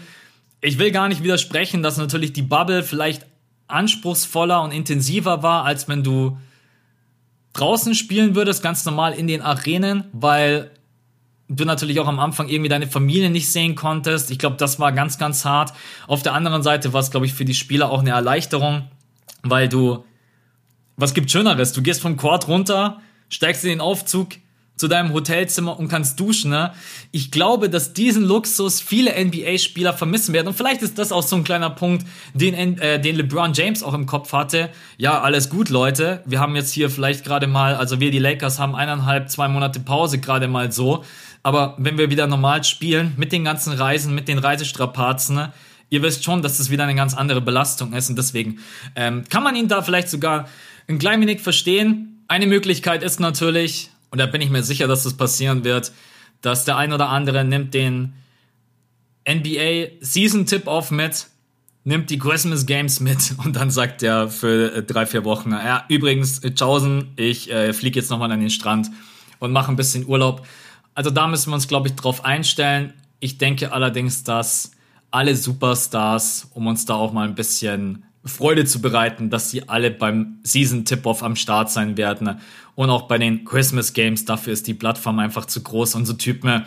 [0.62, 3.26] Ich will gar nicht widersprechen, dass natürlich die Bubble vielleicht
[3.68, 6.38] anspruchsvoller und intensiver war, als wenn du
[7.52, 10.70] draußen spielen würdest, ganz normal in den Arenen, weil
[11.48, 14.30] du natürlich auch am Anfang irgendwie deine Familie nicht sehen konntest.
[14.30, 15.74] Ich glaube, das war ganz, ganz hart.
[16.06, 18.84] Auf der anderen Seite war es, glaube ich, für die Spieler auch eine Erleichterung,
[19.42, 20.02] weil du,
[20.96, 21.72] was gibt Schöneres?
[21.72, 24.30] Du gehst vom Court runter, steigst in den Aufzug,
[24.76, 26.50] zu deinem Hotelzimmer und kannst duschen.
[26.50, 26.72] Ne?
[27.10, 30.48] Ich glaube, dass diesen Luxus viele NBA-Spieler vermissen werden.
[30.48, 33.94] Und vielleicht ist das auch so ein kleiner Punkt, den, äh, den LeBron James auch
[33.94, 34.70] im Kopf hatte.
[34.98, 36.22] Ja, alles gut, Leute.
[36.26, 39.80] Wir haben jetzt hier vielleicht gerade mal, also wir die Lakers haben eineinhalb, zwei Monate
[39.80, 41.04] Pause gerade mal so.
[41.42, 45.52] Aber wenn wir wieder normal spielen, mit den ganzen Reisen, mit den Reisestrapazen, ne?
[45.88, 48.10] ihr wisst schon, dass das wieder eine ganz andere Belastung ist.
[48.10, 48.58] Und deswegen
[48.94, 50.48] ähm, kann man ihn da vielleicht sogar
[50.88, 52.24] ein klein wenig verstehen.
[52.28, 55.92] Eine Möglichkeit ist natürlich, und da bin ich mir sicher, dass das passieren wird,
[56.40, 58.14] dass der ein oder andere nimmt den
[59.28, 61.26] NBA Season Tip-Off mit,
[61.84, 65.84] nimmt die Christmas Games mit und dann sagt er für äh, drei, vier Wochen, ja,
[65.88, 68.90] übrigens, Chausen, ich äh, fliege jetzt nochmal an den Strand
[69.38, 70.46] und mache ein bisschen Urlaub.
[70.94, 72.94] Also da müssen wir uns, glaube ich, drauf einstellen.
[73.20, 74.72] Ich denke allerdings, dass
[75.10, 79.90] alle Superstars, um uns da auch mal ein bisschen Freude zu bereiten, dass sie alle
[79.90, 82.40] beim Season Tip-Off am Start sein werden
[82.74, 84.24] und auch bei den Christmas Games.
[84.24, 86.64] Dafür ist die Plattform einfach zu groß und so Typen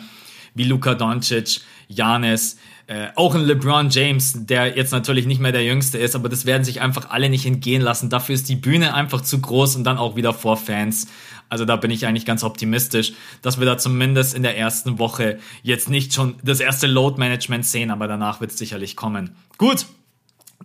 [0.54, 5.64] wie Luka Doncic, Janis, äh, auch ein LeBron James, der jetzt natürlich nicht mehr der
[5.64, 8.10] Jüngste ist, aber das werden sich einfach alle nicht entgehen lassen.
[8.10, 11.06] Dafür ist die Bühne einfach zu groß und dann auch wieder vor Fans.
[11.48, 15.38] Also da bin ich eigentlich ganz optimistisch, dass wir da zumindest in der ersten Woche
[15.62, 19.30] jetzt nicht schon das erste Load Management sehen, aber danach wird es sicherlich kommen.
[19.56, 19.86] Gut,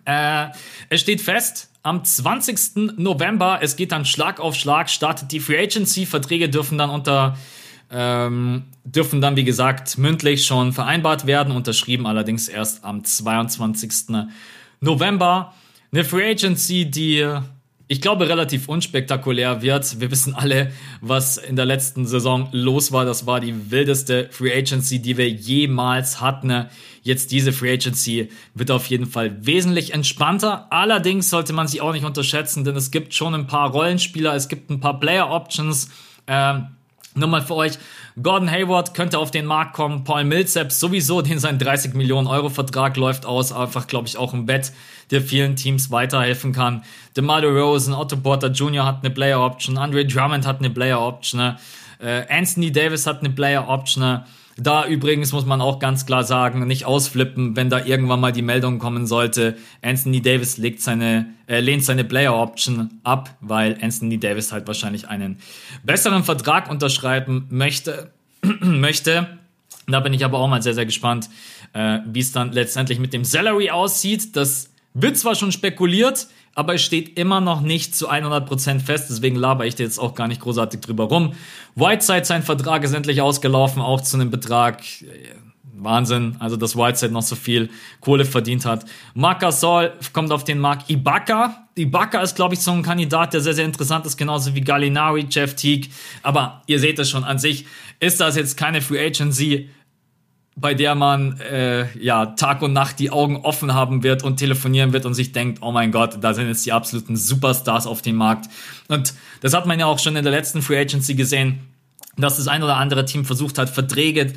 [0.03, 0.47] äh,
[0.89, 2.97] es steht fest, am 20.
[2.97, 6.05] November, es geht dann Schlag auf Schlag, startet die Free Agency.
[6.05, 7.37] Verträge dürfen dann unter
[7.91, 14.15] ähm, dürfen dann, wie gesagt, mündlich schon vereinbart werden, unterschrieben allerdings erst am 22.
[14.81, 15.53] November.
[15.91, 17.25] Eine Free Agency, die
[17.87, 19.99] ich glaube, relativ unspektakulär wird.
[19.99, 23.05] Wir wissen alle, was in der letzten Saison los war.
[23.05, 26.65] Das war die wildeste Free Agency, die wir jemals hatten.
[27.05, 30.65] Jetzt diese Free Agency wird auf jeden Fall wesentlich entspannter.
[30.71, 34.47] Allerdings sollte man sie auch nicht unterschätzen, denn es gibt schon ein paar Rollenspieler, es
[34.47, 35.91] gibt ein paar Player Options.
[36.25, 36.69] Ähm,
[37.13, 37.77] nur mal für euch,
[38.19, 42.49] Gordon Hayward könnte auf den Markt kommen, Paul Millsap sowieso, den sein 30 Millionen Euro
[42.49, 44.73] Vertrag läuft aus, einfach glaube ich auch im Bett,
[45.11, 46.83] der vielen Teams weiterhelfen kann.
[47.15, 48.83] DeMar Rosen, Otto Porter Jr.
[48.83, 51.55] hat eine Player Option, Andre Drummond hat eine Player Option,
[51.99, 54.23] äh, Anthony Davis hat eine Player Option?
[54.57, 58.41] Da übrigens muss man auch ganz klar sagen, nicht ausflippen, wenn da irgendwann mal die
[58.41, 64.17] Meldung kommen sollte, Anthony Davis legt seine, äh, lehnt seine Player Option ab, weil Anthony
[64.17, 65.39] Davis halt wahrscheinlich einen
[65.83, 68.13] besseren Vertrag unterschreiben möchte.
[68.61, 69.39] möchte.
[69.87, 71.29] Da bin ich aber auch mal sehr, sehr gespannt,
[71.73, 74.35] äh, wie es dann letztendlich mit dem Salary aussieht.
[74.35, 79.35] Das wird zwar schon spekuliert, aber es steht immer noch nicht zu 100% fest, deswegen
[79.35, 81.33] laber ich dir jetzt auch gar nicht großartig drüber rum.
[81.75, 85.35] Whiteside, sein Vertrag ist endlich ausgelaufen, auch zu einem Betrag, äh,
[85.77, 88.85] Wahnsinn, also dass Whiteside noch so viel Kohle verdient hat.
[89.13, 90.89] Marc Gasol kommt auf den Markt.
[90.89, 94.61] Ibaka, Ibaka ist, glaube ich, so ein Kandidat, der sehr, sehr interessant ist, genauso wie
[94.61, 95.89] Gallinari, Jeff Teague.
[96.23, 97.65] Aber ihr seht es schon, an sich
[97.99, 99.69] ist das jetzt keine Free Agency,
[100.55, 104.93] bei der man äh, ja Tag und Nacht die Augen offen haben wird und telefonieren
[104.93, 108.15] wird und sich denkt, oh mein Gott, da sind jetzt die absoluten Superstars auf dem
[108.15, 108.49] Markt.
[108.87, 111.59] Und das hat man ja auch schon in der letzten Free Agency gesehen,
[112.15, 114.33] dass das ein oder andere Team versucht hat, Verträge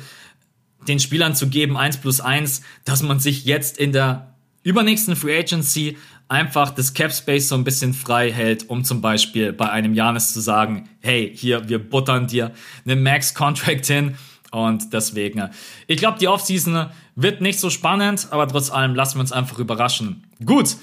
[0.87, 5.39] den Spielern zu geben, eins plus eins, dass man sich jetzt in der übernächsten Free
[5.39, 9.93] Agency einfach das Cap Space so ein bisschen frei hält, um zum Beispiel bei einem
[9.93, 12.51] Janis zu sagen, hey, hier, wir buttern dir
[12.85, 14.15] einen Max Contract hin
[14.51, 15.49] und deswegen,
[15.87, 19.59] ich glaube, die Offseason wird nicht so spannend, aber trotz allem lassen wir uns einfach
[19.59, 20.23] überraschen.
[20.43, 20.75] Gut,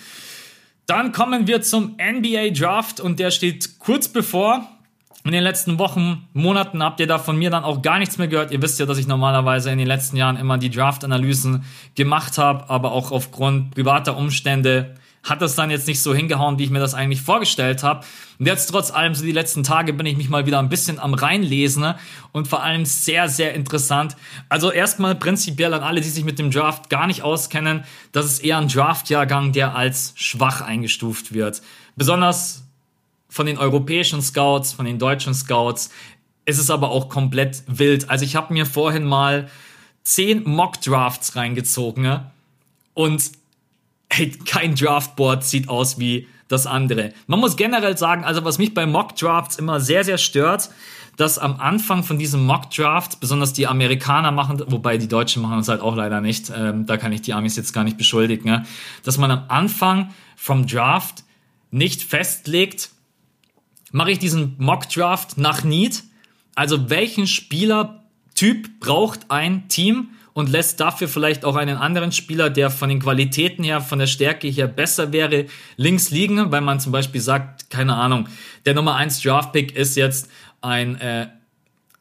[0.86, 4.68] dann kommen wir zum NBA Draft und der steht kurz bevor.
[5.24, 8.28] In den letzten Wochen, Monaten habt ihr da von mir dann auch gar nichts mehr
[8.28, 8.52] gehört.
[8.52, 11.64] Ihr wisst ja, dass ich normalerweise in den letzten Jahren immer die Draft-Analysen
[11.96, 14.94] gemacht habe, aber auch aufgrund privater Umstände
[15.26, 18.06] hat das dann jetzt nicht so hingehauen, wie ich mir das eigentlich vorgestellt habe.
[18.38, 21.00] Und jetzt trotz allem, so die letzten Tage bin ich mich mal wieder ein bisschen
[21.00, 21.98] am reinlesen ne?
[22.32, 24.16] und vor allem sehr, sehr interessant.
[24.48, 28.38] Also erstmal prinzipiell an alle, die sich mit dem Draft gar nicht auskennen, das ist
[28.44, 31.60] eher ein Draft-Jahrgang, der als schwach eingestuft wird.
[31.96, 32.62] Besonders
[33.28, 35.90] von den europäischen Scouts, von den deutschen Scouts.
[36.44, 38.08] ist Es aber auch komplett wild.
[38.08, 39.48] Also ich habe mir vorhin mal
[40.04, 42.30] zehn Mock-Drafts reingezogen ne?
[42.94, 43.32] und
[44.10, 47.12] hey, kein Draftboard sieht aus wie das andere.
[47.26, 50.70] Man muss generell sagen, also was mich bei Mock-Drafts immer sehr, sehr stört,
[51.16, 55.68] dass am Anfang von diesem Mock-Draft, besonders die Amerikaner machen, wobei die Deutschen machen das
[55.68, 58.66] halt auch leider nicht, ähm, da kann ich die Amis jetzt gar nicht beschuldigen, ne?
[59.02, 61.24] dass man am Anfang vom Draft
[61.70, 62.90] nicht festlegt,
[63.92, 66.04] mache ich diesen Mock-Draft nach Need.
[66.54, 72.68] Also welchen Spielertyp braucht ein Team und lässt dafür vielleicht auch einen anderen Spieler, der
[72.68, 75.46] von den Qualitäten her, von der Stärke her besser wäre,
[75.78, 78.28] links liegen, weil man zum Beispiel sagt, keine Ahnung,
[78.66, 80.28] der Nummer 1 Draft-Pick ist jetzt
[80.60, 81.28] ein, äh,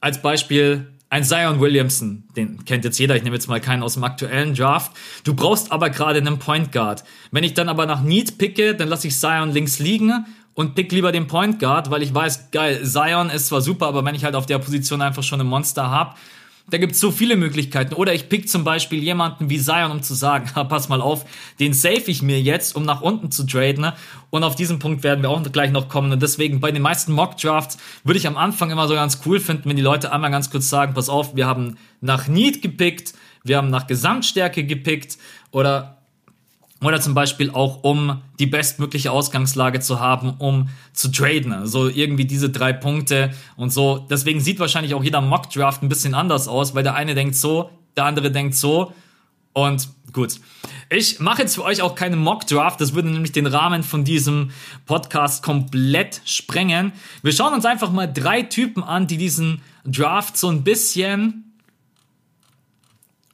[0.02, 3.94] als Beispiel ein Zion Williamson, den kennt jetzt jeder, ich nehme jetzt mal keinen aus
[3.94, 4.92] dem aktuellen Draft.
[5.24, 7.06] Du brauchst aber gerade einen Point Guard.
[7.32, 10.92] Wenn ich dann aber nach Need picke, dann lasse ich Zion links liegen und pick
[10.92, 14.26] lieber den Point Guard, weil ich weiß, geil, Zion ist zwar super, aber wenn ich
[14.26, 16.16] halt auf der Position einfach schon ein Monster habe,
[16.68, 17.94] da gibt's so viele Möglichkeiten.
[17.94, 21.26] Oder ich pick zum Beispiel jemanden wie Zion, um zu sagen, pass mal auf,
[21.60, 23.82] den save ich mir jetzt, um nach unten zu traden.
[23.82, 23.94] Ne?
[24.32, 26.12] Und auf diesen Punkt werden wir auch gleich noch kommen.
[26.12, 29.70] Und deswegen bei den meisten Mock-Drafts würde ich am Anfang immer so ganz cool finden,
[29.70, 33.58] wenn die Leute einmal ganz kurz sagen, pass auf, wir haben nach Need gepickt, wir
[33.58, 35.18] haben nach Gesamtstärke gepickt
[35.52, 35.98] oder
[36.86, 41.52] oder zum Beispiel auch, um die bestmögliche Ausgangslage zu haben, um zu traden.
[41.52, 44.06] Also irgendwie diese drei Punkte und so.
[44.10, 47.70] Deswegen sieht wahrscheinlich auch jeder Mock-Draft ein bisschen anders aus, weil der eine denkt so,
[47.98, 48.94] der andere denkt so.
[49.54, 50.36] Und gut.
[50.90, 52.80] Ich mache jetzt für euch auch keinen Mock-Draft.
[52.82, 54.52] Das würde nämlich den Rahmen von diesem
[54.86, 56.92] Podcast komplett sprengen.
[57.24, 61.45] Wir schauen uns einfach mal drei Typen an, die diesen Draft so ein bisschen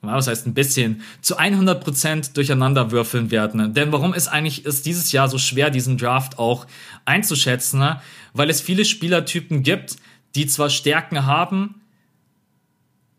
[0.01, 3.73] was heißt ein bisschen, zu 100% durcheinander würfeln werden.
[3.73, 6.65] Denn warum ist eigentlich ist dieses Jahr so schwer, diesen Draft auch
[7.05, 7.79] einzuschätzen?
[7.79, 8.01] Ne?
[8.33, 9.97] Weil es viele Spielertypen gibt,
[10.35, 11.75] die zwar Stärken haben,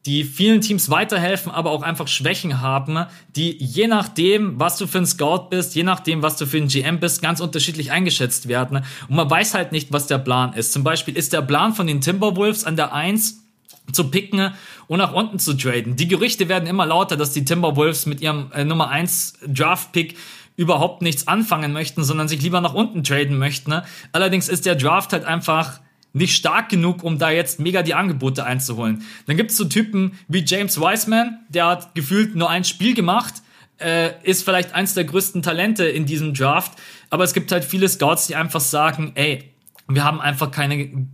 [0.07, 4.99] die vielen Teams weiterhelfen, aber auch einfach Schwächen haben, die je nachdem, was du für
[4.99, 8.79] ein Scout bist, je nachdem, was du für ein GM bist, ganz unterschiedlich eingeschätzt werden.
[9.09, 10.73] Und man weiß halt nicht, was der Plan ist.
[10.73, 13.42] Zum Beispiel ist der Plan von den Timberwolves an der 1
[13.91, 14.53] zu picken
[14.87, 15.97] und nach unten zu traden.
[15.97, 20.17] Die Gerüchte werden immer lauter, dass die Timberwolves mit ihrem äh, Nummer 1 Draft-Pick
[20.57, 23.83] überhaupt nichts anfangen möchten, sondern sich lieber nach unten traden möchten.
[24.13, 25.81] Allerdings ist der Draft halt einfach
[26.13, 29.03] nicht stark genug, um da jetzt mega die Angebote einzuholen.
[29.27, 33.35] Dann gibt es so Typen wie James Wiseman, der hat gefühlt nur ein Spiel gemacht,
[33.79, 36.73] äh, ist vielleicht eins der größten Talente in diesem Draft,
[37.09, 39.51] aber es gibt halt viele Scouts, die einfach sagen, ey,
[39.89, 41.09] wir haben einfach keine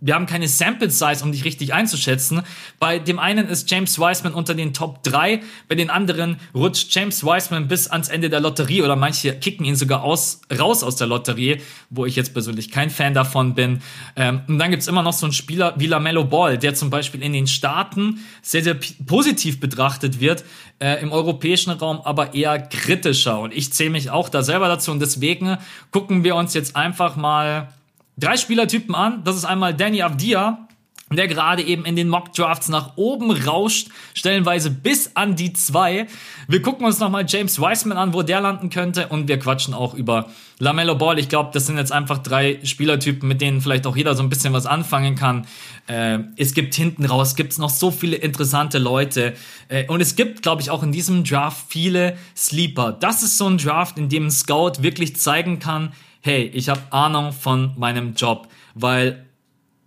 [0.00, 2.42] wir haben keine Sample Size, um dich richtig einzuschätzen.
[2.78, 7.22] Bei dem einen ist James Wiseman unter den Top 3, bei den anderen rutscht James
[7.22, 11.06] Wiseman bis ans Ende der Lotterie oder manche kicken ihn sogar aus, raus aus der
[11.06, 11.60] Lotterie,
[11.90, 13.82] wo ich jetzt persönlich kein Fan davon bin.
[14.16, 17.22] Ähm, und dann gibt's immer noch so einen Spieler wie LaMelo Ball, der zum Beispiel
[17.22, 20.44] in den Staaten sehr, sehr positiv betrachtet wird,
[20.78, 23.40] äh, im europäischen Raum aber eher kritischer.
[23.40, 25.58] Und ich zähle mich auch da selber dazu und deswegen
[25.90, 27.68] gucken wir uns jetzt einfach mal
[28.16, 29.24] drei Spielertypen an.
[29.24, 30.66] Das ist einmal Danny Avdia,
[31.12, 36.08] der gerade eben in den Mock Drafts nach oben rauscht, stellenweise bis an die zwei.
[36.48, 39.94] Wir gucken uns nochmal James Wiseman an, wo der landen könnte und wir quatschen auch
[39.94, 41.20] über LaMelo Ball.
[41.20, 44.28] Ich glaube, das sind jetzt einfach drei Spielertypen, mit denen vielleicht auch jeder so ein
[44.28, 45.46] bisschen was anfangen kann.
[45.86, 49.34] Äh, es gibt hinten raus, gibt's noch so viele interessante Leute
[49.68, 52.90] äh, und es gibt, glaube ich, auch in diesem Draft viele Sleeper.
[52.90, 55.92] Das ist so ein Draft, in dem ein Scout wirklich zeigen kann,
[56.26, 59.26] hey, ich habe Ahnung von meinem Job, weil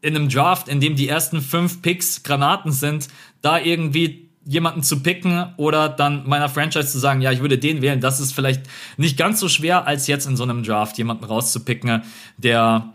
[0.02, 3.10] in einem Draft, in dem die ersten fünf Picks Granaten sind,
[3.42, 7.82] da irgendwie jemanden zu picken oder dann meiner Franchise zu sagen, ja, ich würde den
[7.82, 8.64] wählen, das ist vielleicht
[8.98, 12.04] nicht ganz so schwer, als jetzt in so einem Draft jemanden rauszupicken,
[12.38, 12.94] der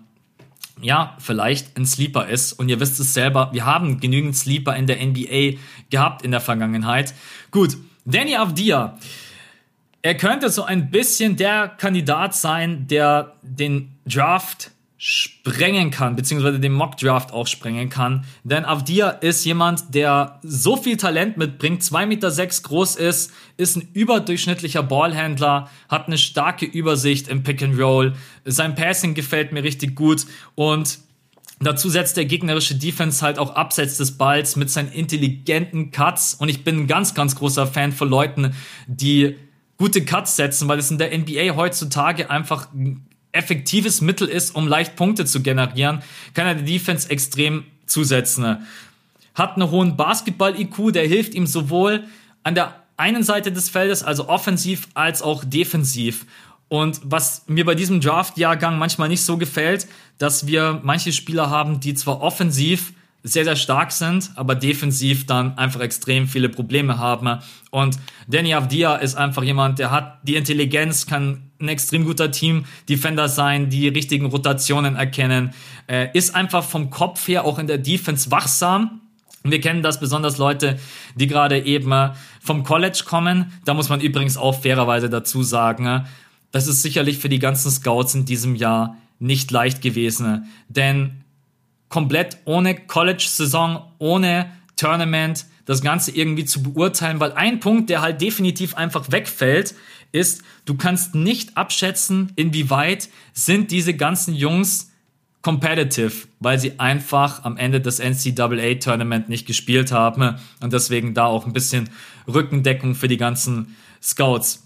[0.80, 2.54] ja, vielleicht ein Sleeper ist.
[2.54, 5.58] Und ihr wisst es selber, wir haben genügend Sleeper in der NBA
[5.90, 7.14] gehabt in der Vergangenheit.
[7.50, 8.98] Gut, Danny Avdia
[10.04, 16.74] er könnte so ein bisschen der Kandidat sein, der den Draft sprengen kann, beziehungsweise den
[16.74, 18.26] Mock-Draft auch sprengen kann.
[18.42, 23.76] Denn Avdia ist jemand, der so viel Talent mitbringt, 2,6 Meter sechs groß ist, ist
[23.76, 28.12] ein überdurchschnittlicher Ballhändler, hat eine starke Übersicht im Pick and Roll.
[28.44, 30.98] Sein Passing gefällt mir richtig gut und
[31.60, 36.34] Dazu setzt der gegnerische Defense halt auch abseits des Balls mit seinen intelligenten Cuts.
[36.34, 38.54] Und ich bin ein ganz, ganz großer Fan von Leuten,
[38.88, 39.36] die
[39.78, 44.68] gute Cuts setzen, weil es in der NBA heutzutage einfach ein effektives Mittel ist, um
[44.68, 46.02] leicht Punkte zu generieren,
[46.34, 48.66] kann er die Defense extrem zusetzen.
[49.34, 52.04] Hat einen hohen Basketball-IQ, der hilft ihm sowohl
[52.44, 56.26] an der einen Seite des Feldes, also offensiv, als auch defensiv.
[56.68, 61.80] Und was mir bei diesem Draft-Jahrgang manchmal nicht so gefällt, dass wir manche Spieler haben,
[61.80, 62.92] die zwar offensiv
[63.26, 67.38] sehr, sehr stark sind, aber defensiv dann einfach extrem viele Probleme haben.
[67.70, 73.30] Und Danny Avdia ist einfach jemand, der hat die Intelligenz, kann ein extrem guter Team-Defender
[73.30, 75.54] sein, die richtigen Rotationen erkennen,
[75.86, 79.00] äh, ist einfach vom Kopf her auch in der Defense wachsam.
[79.42, 80.78] Wir kennen das besonders Leute,
[81.14, 82.10] die gerade eben äh,
[82.40, 83.52] vom College kommen.
[83.64, 86.00] Da muss man übrigens auch fairerweise dazu sagen, äh,
[86.52, 90.44] das ist sicherlich für die ganzen Scouts in diesem Jahr nicht leicht gewesen.
[90.68, 91.23] Denn
[91.94, 98.20] komplett ohne College-Saison, ohne Tournament, das Ganze irgendwie zu beurteilen, weil ein Punkt, der halt
[98.20, 99.76] definitiv einfach wegfällt,
[100.10, 104.90] ist, du kannst nicht abschätzen, inwieweit sind diese ganzen Jungs
[105.40, 111.26] competitive, weil sie einfach am Ende des NCAA Tournament nicht gespielt haben und deswegen da
[111.26, 111.90] auch ein bisschen
[112.26, 114.64] Rückendeckung für die ganzen Scouts.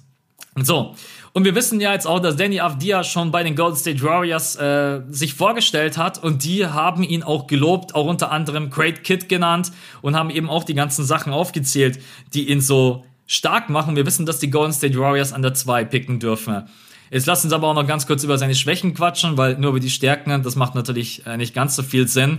[0.57, 0.97] So,
[1.38, 4.57] und wir wissen ja jetzt auch, dass Danny Avdia schon bei den Golden State Warriors
[4.57, 9.29] äh, sich vorgestellt hat und die haben ihn auch gelobt, auch unter anderem Great Kid
[9.29, 9.70] genannt
[10.03, 12.01] und haben eben auch die ganzen Sachen aufgezählt,
[12.35, 13.94] die ihn so stark machen.
[13.94, 16.64] Wir wissen, dass die Golden State Warriors an der 2 picken dürfen.
[17.09, 19.81] Jetzt lassen uns aber auch noch ganz kurz über seine Schwächen quatschen, weil nur über
[19.81, 22.38] die Stärken, das macht natürlich äh, nicht ganz so viel Sinn.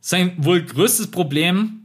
[0.00, 1.82] Sein wohl größtes Problem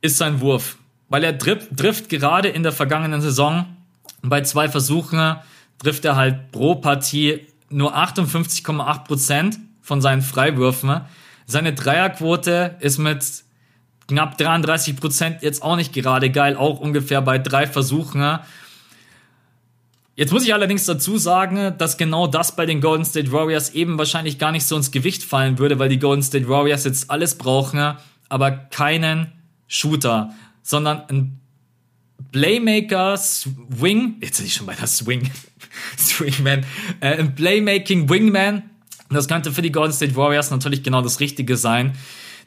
[0.00, 3.66] ist sein Wurf, weil er trifft, trifft gerade in der vergangenen Saison
[4.22, 5.36] bei zwei Versuchen
[5.78, 11.00] trifft er halt pro Partie nur 58,8 Prozent von seinen Freiwürfen.
[11.46, 13.24] Seine Dreierquote ist mit
[14.08, 18.38] knapp 33 Prozent jetzt auch nicht gerade geil, auch ungefähr bei drei Versuchen.
[20.14, 23.98] Jetzt muss ich allerdings dazu sagen, dass genau das bei den Golden State Warriors eben
[23.98, 27.36] wahrscheinlich gar nicht so ins Gewicht fallen würde, weil die Golden State Warriors jetzt alles
[27.36, 27.96] brauchen,
[28.28, 29.32] aber keinen
[29.66, 30.32] Shooter,
[30.62, 31.41] sondern ein
[32.32, 35.30] Playmaker Swing, jetzt bin ich schon bei der Swing,
[35.98, 36.64] Swingman,
[37.00, 38.62] äh, ein Playmaking Wingman.
[39.10, 41.92] Das könnte für die Golden State Warriors natürlich genau das Richtige sein.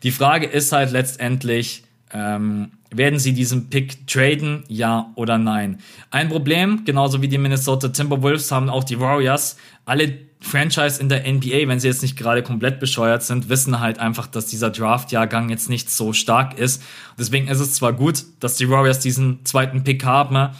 [0.01, 5.79] Die Frage ist halt letztendlich, ähm, werden sie diesen Pick traden, ja oder nein?
[6.11, 11.21] Ein Problem, genauso wie die Minnesota Timberwolves, haben auch die Warriors alle Franchise in der
[11.21, 15.49] NBA, wenn sie jetzt nicht gerade komplett bescheuert sind, wissen halt einfach, dass dieser Draft-Jahrgang
[15.49, 16.83] jetzt nicht so stark ist.
[17.17, 20.53] Deswegen ist es zwar gut, dass die Warriors diesen zweiten Pick haben,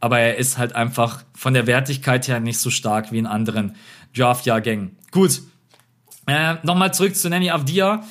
[0.00, 3.74] aber er ist halt einfach von der Wertigkeit her nicht so stark wie in anderen
[4.14, 4.96] Draft-Jahrgängen.
[5.12, 5.40] Gut.
[6.26, 8.04] Äh, Nochmal zurück zu Nanny Avdia.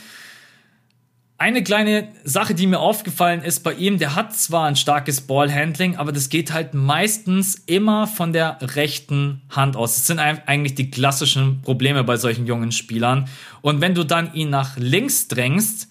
[1.42, 5.96] Eine kleine Sache, die mir aufgefallen ist bei ihm, der hat zwar ein starkes Ballhandling,
[5.96, 9.96] aber das geht halt meistens immer von der rechten Hand aus.
[9.96, 13.28] Das sind eigentlich die klassischen Probleme bei solchen jungen Spielern.
[13.64, 15.88] Und wenn du dann ihn nach links drängst,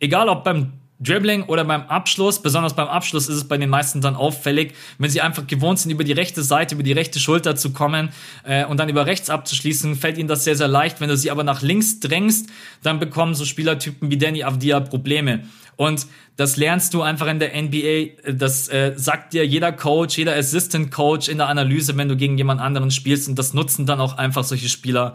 [0.00, 4.00] egal ob beim Dribbling oder beim Abschluss, besonders beim Abschluss ist es bei den meisten
[4.00, 7.54] dann auffällig, wenn sie einfach gewohnt sind, über die rechte Seite, über die rechte Schulter
[7.54, 8.10] zu kommen
[8.44, 11.00] äh, und dann über rechts abzuschließen, fällt ihnen das sehr, sehr leicht.
[11.00, 12.48] Wenn du sie aber nach links drängst,
[12.82, 15.44] dann bekommen so Spielertypen wie Danny Avdia Probleme.
[15.76, 18.32] Und das lernst du einfach in der NBA.
[18.32, 22.36] Das äh, sagt dir jeder Coach, jeder Assistant Coach in der Analyse, wenn du gegen
[22.36, 23.28] jemand anderen spielst.
[23.28, 25.14] Und das nutzen dann auch einfach solche Spieler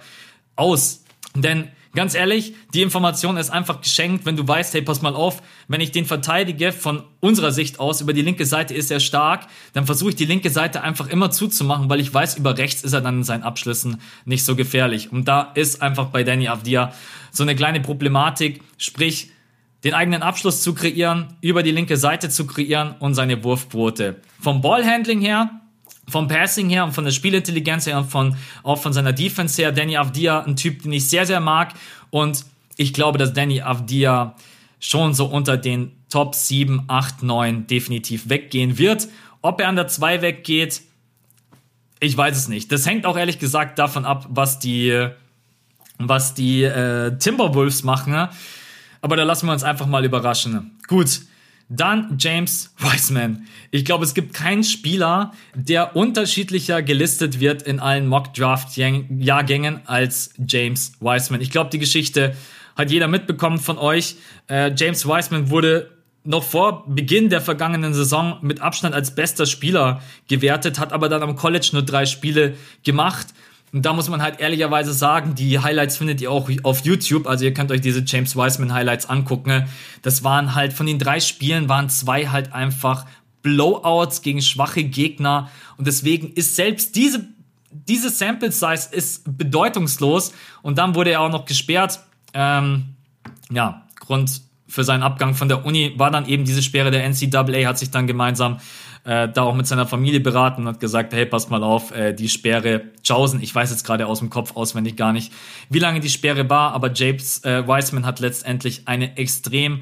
[0.56, 1.04] aus.
[1.36, 5.44] Denn Ganz ehrlich, die Information ist einfach geschenkt, wenn du weißt, hey, pass mal auf,
[5.68, 9.46] wenn ich den verteidige von unserer Sicht aus, über die linke Seite ist er stark,
[9.74, 12.94] dann versuche ich die linke Seite einfach immer zuzumachen, weil ich weiß, über rechts ist
[12.94, 15.12] er dann in seinen Abschlüssen nicht so gefährlich.
[15.12, 16.94] Und da ist einfach bei Danny Avdia
[17.32, 19.30] so eine kleine Problematik, sprich,
[19.84, 24.22] den eigenen Abschluss zu kreieren, über die linke Seite zu kreieren und seine Wurfquote.
[24.40, 25.62] Vom Ballhandling her
[26.08, 29.72] vom Passing her und von der Spielintelligenz her und von, auch von seiner Defense her.
[29.72, 31.74] Danny Avdia, ein Typ, den ich sehr, sehr mag.
[32.10, 32.46] Und
[32.78, 34.36] ich glaube, dass Danny Avdia
[34.80, 39.08] schon so unter den Top 7, 8, 9 definitiv weggehen wird.
[39.42, 40.82] Ob er an der 2 weggeht,
[42.00, 42.72] ich weiß es nicht.
[42.72, 45.08] Das hängt auch ehrlich gesagt davon ab, was die,
[45.98, 48.28] was die äh, Timberwolves machen.
[49.02, 50.78] Aber da lassen wir uns einfach mal überraschen.
[50.88, 51.22] Gut,
[51.70, 53.48] dann James Wiseman.
[53.72, 60.94] Ich glaube, es gibt keinen Spieler, der unterschiedlicher gelistet wird in allen Mock-Draft-Jahrgängen als James
[61.00, 61.42] Wiseman.
[61.42, 62.36] Ich glaube, die Geschichte
[62.76, 64.16] hat jeder mitbekommen von euch.
[64.48, 65.92] Äh, James Wiseman wurde
[66.24, 71.22] noch vor Beginn der vergangenen Saison mit Abstand als bester Spieler gewertet, hat aber dann
[71.22, 73.28] am College nur drei Spiele gemacht
[73.74, 77.26] Und da muss man halt ehrlicherweise sagen, die Highlights findet ihr auch auf YouTube.
[77.26, 79.68] Also ihr könnt euch diese James Wiseman Highlights angucken.
[80.04, 83.08] Das waren halt von den drei Spielen waren zwei halt einfach
[83.42, 85.50] Blowouts gegen schwache Gegner.
[85.78, 87.28] Und deswegen ist selbst diese,
[87.72, 90.34] diese Sample Size ist bedeutungslos.
[90.62, 92.00] Und dann wurde er auch noch gesperrt.
[92.36, 92.96] Ähm,
[93.52, 97.68] ja, Grund für seinen Abgang von der Uni war dann eben diese Sperre der NCAA,
[97.68, 98.60] hat sich dann gemeinsam
[99.06, 102.14] äh, da auch mit seiner Familie beraten und hat gesagt, hey, pass mal auf, äh,
[102.14, 105.32] die Sperre Jausen, ich weiß jetzt gerade aus dem Kopf auswendig gar nicht,
[105.70, 109.82] wie lange die Sperre war, aber James äh, Wiseman hat letztendlich eine extrem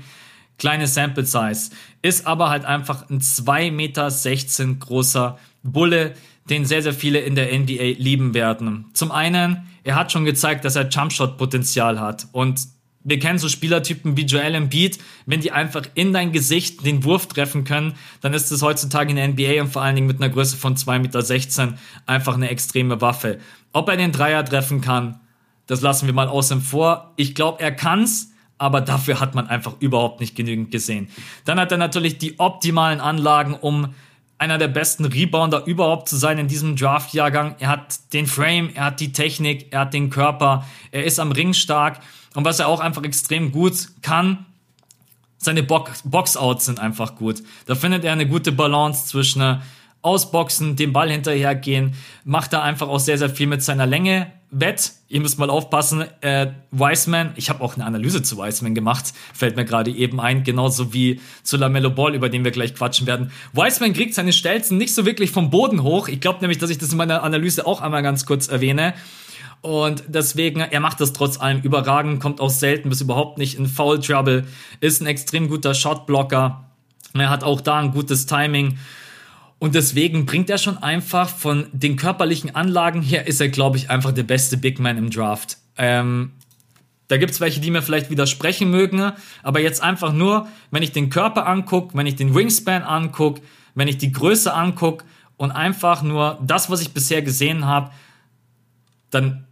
[0.58, 6.14] kleine Sample Size, ist aber halt einfach ein 2,16 Meter großer Bulle,
[6.50, 8.86] den sehr, sehr viele in der NBA lieben werden.
[8.94, 12.60] Zum einen, er hat schon gezeigt, dass er Jumpshot-Potenzial hat und
[13.04, 17.28] wir kennen so Spielertypen wie Joel Embiid, wenn die einfach in dein Gesicht den Wurf
[17.28, 20.32] treffen können, dann ist es heutzutage in der NBA und vor allen Dingen mit einer
[20.32, 23.40] Größe von 2,16 Meter einfach eine extreme Waffe.
[23.74, 25.20] Ob er den Dreier treffen kann,
[25.68, 27.14] das lassen wir mal außen vor.
[27.16, 31.08] Ich glaube, er kann's, aber dafür hat man einfach überhaupt nicht genügend gesehen.
[31.46, 33.94] Dann hat er natürlich die optimalen Anlagen, um
[34.38, 37.56] einer der besten Rebounder überhaupt zu sein in diesem Draft-Jahrgang.
[37.60, 41.32] Er hat den Frame, er hat die Technik, er hat den Körper, er ist am
[41.32, 42.00] Ring stark
[42.36, 44.46] und was er auch einfach extrem gut kann,
[45.38, 47.42] seine Box-Outs sind einfach gut.
[47.66, 49.58] Da findet er eine gute Balance zwischen äh,
[50.04, 54.94] Ausboxen, dem Ball hinterhergehen, macht er einfach auch sehr, sehr viel mit seiner Länge wett.
[55.08, 59.56] Ihr müsst mal aufpassen, äh, Wiseman, ich habe auch eine Analyse zu Wiseman gemacht, fällt
[59.56, 63.32] mir gerade eben ein, genauso wie zu Lamello Ball, über den wir gleich quatschen werden.
[63.54, 66.08] Wiseman kriegt seine Stelzen nicht so wirklich vom Boden hoch.
[66.08, 68.94] Ich glaube nämlich, dass ich das in meiner Analyse auch einmal ganz kurz erwähne.
[69.62, 73.68] Und deswegen, er macht das trotz allem überragend, kommt auch selten bis überhaupt nicht in
[73.68, 74.46] Foul Trouble,
[74.80, 76.66] ist ein extrem guter Shotblocker.
[77.14, 78.80] Er hat auch da ein gutes Timing.
[79.60, 83.92] Und deswegen bringt er schon einfach von den körperlichen Anlagen her, ist er, glaube ich,
[83.92, 85.58] einfach der beste Big Man im Draft.
[85.78, 86.32] Ähm,
[87.10, 89.12] da gibt's welche, die mir vielleicht widersprechen mögen,
[89.44, 93.42] aber jetzt einfach nur, wenn ich den Körper angucke, wenn ich den Wingspan angucke,
[93.76, 95.06] wenn ich die Größe angucke
[95.38, 97.92] und einfach nur das, was ich bisher gesehen habe,
[99.12, 99.46] dann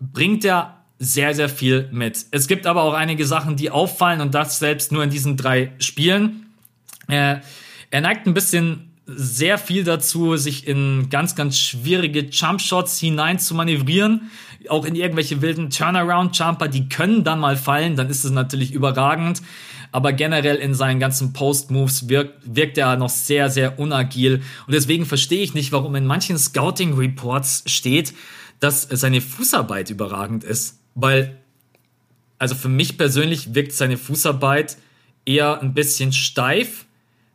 [0.00, 2.26] bringt er sehr, sehr viel mit.
[2.30, 5.72] Es gibt aber auch einige Sachen, die auffallen und das selbst nur in diesen drei
[5.78, 6.46] Spielen.
[7.08, 7.36] Äh,
[7.90, 13.54] er neigt ein bisschen sehr viel dazu, sich in ganz, ganz schwierige Jumpshots hinein zu
[13.54, 14.30] manövrieren.
[14.68, 19.42] Auch in irgendwelche wilden Turnaround-Jumper, die können dann mal fallen, dann ist es natürlich überragend.
[19.92, 24.42] Aber generell in seinen ganzen Post-Moves wirkt, wirkt er noch sehr, sehr unagil.
[24.66, 28.12] Und deswegen verstehe ich nicht, warum in manchen Scouting-Reports steht,
[28.60, 30.80] dass seine Fußarbeit überragend ist.
[30.94, 31.38] Weil,
[32.38, 34.76] also für mich persönlich wirkt seine Fußarbeit
[35.24, 36.86] eher ein bisschen steif,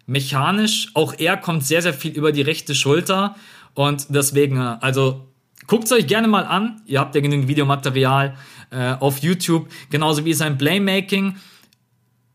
[0.07, 0.89] mechanisch.
[0.93, 3.35] Auch er kommt sehr, sehr viel über die rechte Schulter.
[3.73, 5.27] Und deswegen, also
[5.67, 6.81] guckt es euch gerne mal an.
[6.85, 8.35] Ihr habt ja genügend Videomaterial
[8.71, 9.67] äh, auf YouTube.
[9.89, 11.35] Genauso wie sein Playmaking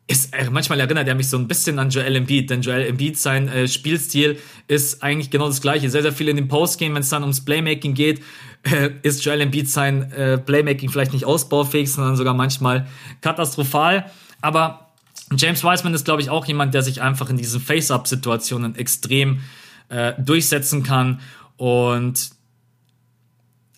[0.08, 3.18] ist, äh, manchmal erinnert er mich so ein bisschen an Joel Embiid, denn Joel Embiid,
[3.18, 5.90] sein äh, Spielstil ist eigentlich genau das gleiche.
[5.90, 8.22] Sehr, sehr viel in dem Postgame, wenn es dann ums Playmaking geht,
[8.62, 12.86] äh, ist Joel Embiid sein äh, Playmaking vielleicht nicht ausbaufähig, sondern sogar manchmal
[13.20, 14.10] katastrophal.
[14.40, 14.90] Aber
[15.36, 19.40] James Wiseman ist, glaube ich, auch jemand, der sich einfach in diesen Face-Up-Situationen extrem
[19.88, 21.20] äh, durchsetzen kann
[21.56, 22.30] und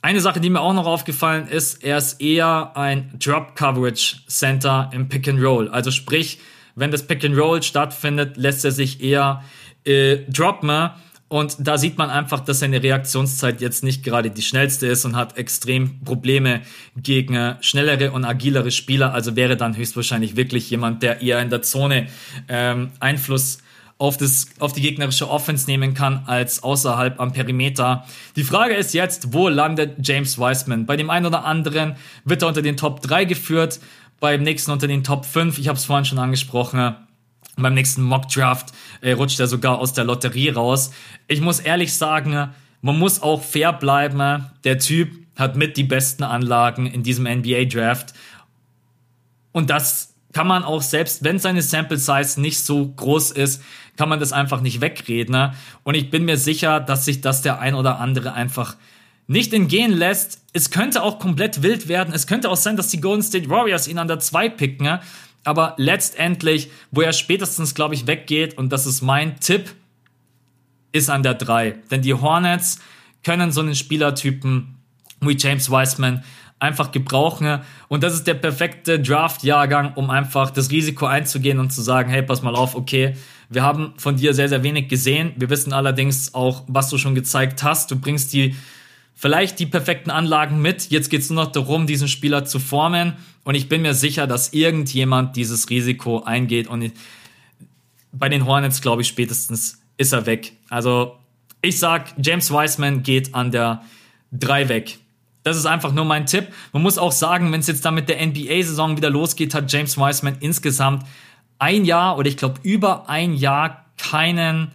[0.00, 4.90] eine Sache, die mir auch noch aufgefallen ist, er ist eher ein Drop Coverage Center
[4.92, 5.68] im Pick and Roll.
[5.68, 6.38] Also sprich,
[6.76, 9.42] wenn das Pick and Roll stattfindet, lässt er sich eher
[9.84, 10.90] äh, droppen.
[11.28, 15.14] Und da sieht man einfach, dass seine Reaktionszeit jetzt nicht gerade die schnellste ist und
[15.14, 16.62] hat extrem Probleme
[16.96, 19.12] gegen äh, schnellere und agilere Spieler.
[19.12, 22.06] Also wäre dann höchstwahrscheinlich wirklich jemand, der eher in der Zone
[22.48, 23.58] ähm, Einfluss
[23.98, 28.06] auf, das, auf die gegnerische Offense nehmen kann als außerhalb am Perimeter.
[28.36, 30.86] Die Frage ist jetzt, wo landet James Wiseman?
[30.86, 33.80] Bei dem einen oder anderen wird er unter den Top 3 geführt,
[34.20, 35.58] beim nächsten unter den Top 5.
[35.58, 36.94] Ich habe es vorhin schon angesprochen.
[37.62, 40.92] Beim nächsten Mock Draft äh, rutscht er sogar aus der Lotterie raus.
[41.26, 42.50] Ich muss ehrlich sagen,
[42.80, 44.46] man muss auch fair bleiben.
[44.64, 48.14] Der Typ hat mit die besten Anlagen in diesem NBA Draft.
[49.52, 53.62] Und das kann man auch selbst, wenn seine Sample Size nicht so groß ist,
[53.96, 55.52] kann man das einfach nicht wegreden.
[55.82, 58.76] Und ich bin mir sicher, dass sich das der ein oder andere einfach
[59.26, 60.42] nicht entgehen lässt.
[60.52, 62.14] Es könnte auch komplett wild werden.
[62.14, 64.98] Es könnte auch sein, dass die Golden State Warriors ihn an der 2 picken.
[65.48, 69.74] Aber letztendlich, wo er spätestens, glaube ich, weggeht, und das ist mein Tipp,
[70.92, 71.70] ist an der 3.
[71.90, 72.80] Denn die Hornets
[73.24, 74.76] können so einen Spielertypen
[75.22, 76.22] wie James Wiseman
[76.58, 77.62] einfach gebrauchen.
[77.88, 82.22] Und das ist der perfekte Draft-Jahrgang, um einfach das Risiko einzugehen und zu sagen, hey,
[82.22, 83.16] pass mal auf, okay,
[83.48, 85.32] wir haben von dir sehr, sehr wenig gesehen.
[85.36, 87.90] Wir wissen allerdings auch, was du schon gezeigt hast.
[87.90, 88.54] Du bringst die
[89.18, 90.90] vielleicht die perfekten Anlagen mit.
[90.90, 93.14] Jetzt geht es nur noch darum, diesen Spieler zu formen.
[93.42, 96.68] Und ich bin mir sicher, dass irgendjemand dieses Risiko eingeht.
[96.68, 96.92] Und
[98.12, 100.52] bei den Hornets, glaube ich, spätestens ist er weg.
[100.68, 101.16] Also
[101.62, 103.82] ich sag, James Wiseman geht an der
[104.30, 104.98] 3 weg.
[105.42, 106.46] Das ist einfach nur mein Tipp.
[106.72, 109.96] Man muss auch sagen, wenn es jetzt dann mit der NBA-Saison wieder losgeht, hat James
[109.96, 111.04] Wiseman insgesamt
[111.58, 114.70] ein Jahr oder ich glaube über ein Jahr keinen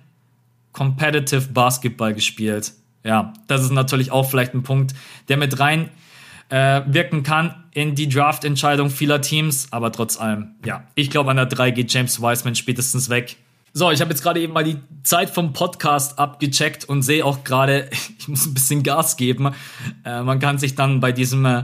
[0.74, 2.74] Competitive Basketball gespielt.
[3.04, 4.94] Ja, das ist natürlich auch vielleicht ein Punkt,
[5.30, 5.90] der mit rein
[6.50, 9.68] äh, wirken kann in die Draft-Entscheidung vieler Teams.
[9.72, 13.38] Aber trotz allem, ja, ich glaube, an der 3 geht James Wiseman spätestens weg.
[13.74, 17.44] So, ich habe jetzt gerade eben mal die Zeit vom Podcast abgecheckt und sehe auch
[17.44, 17.90] gerade,
[18.20, 19.52] ich muss ein bisschen Gas geben.
[20.06, 21.64] Äh, man kann sich dann bei diesem, äh,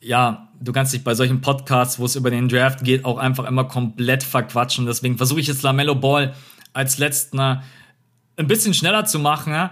[0.00, 3.44] ja, du kannst dich bei solchen Podcasts, wo es über den Draft geht, auch einfach
[3.44, 4.86] immer komplett verquatschen.
[4.86, 6.34] Deswegen versuche ich jetzt Lamello Ball
[6.72, 7.58] als letzten äh,
[8.36, 9.70] ein bisschen schneller zu machen.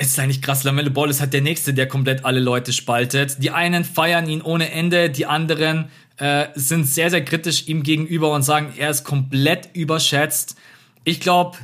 [0.00, 3.42] Es ist eigentlich krass, Lamello Ball ist halt der Nächste, der komplett alle Leute spaltet.
[3.42, 8.32] Die einen feiern ihn ohne Ende, die anderen äh, sind sehr, sehr kritisch ihm gegenüber
[8.32, 10.56] und sagen, er ist komplett überschätzt.
[11.02, 11.58] Ich glaube,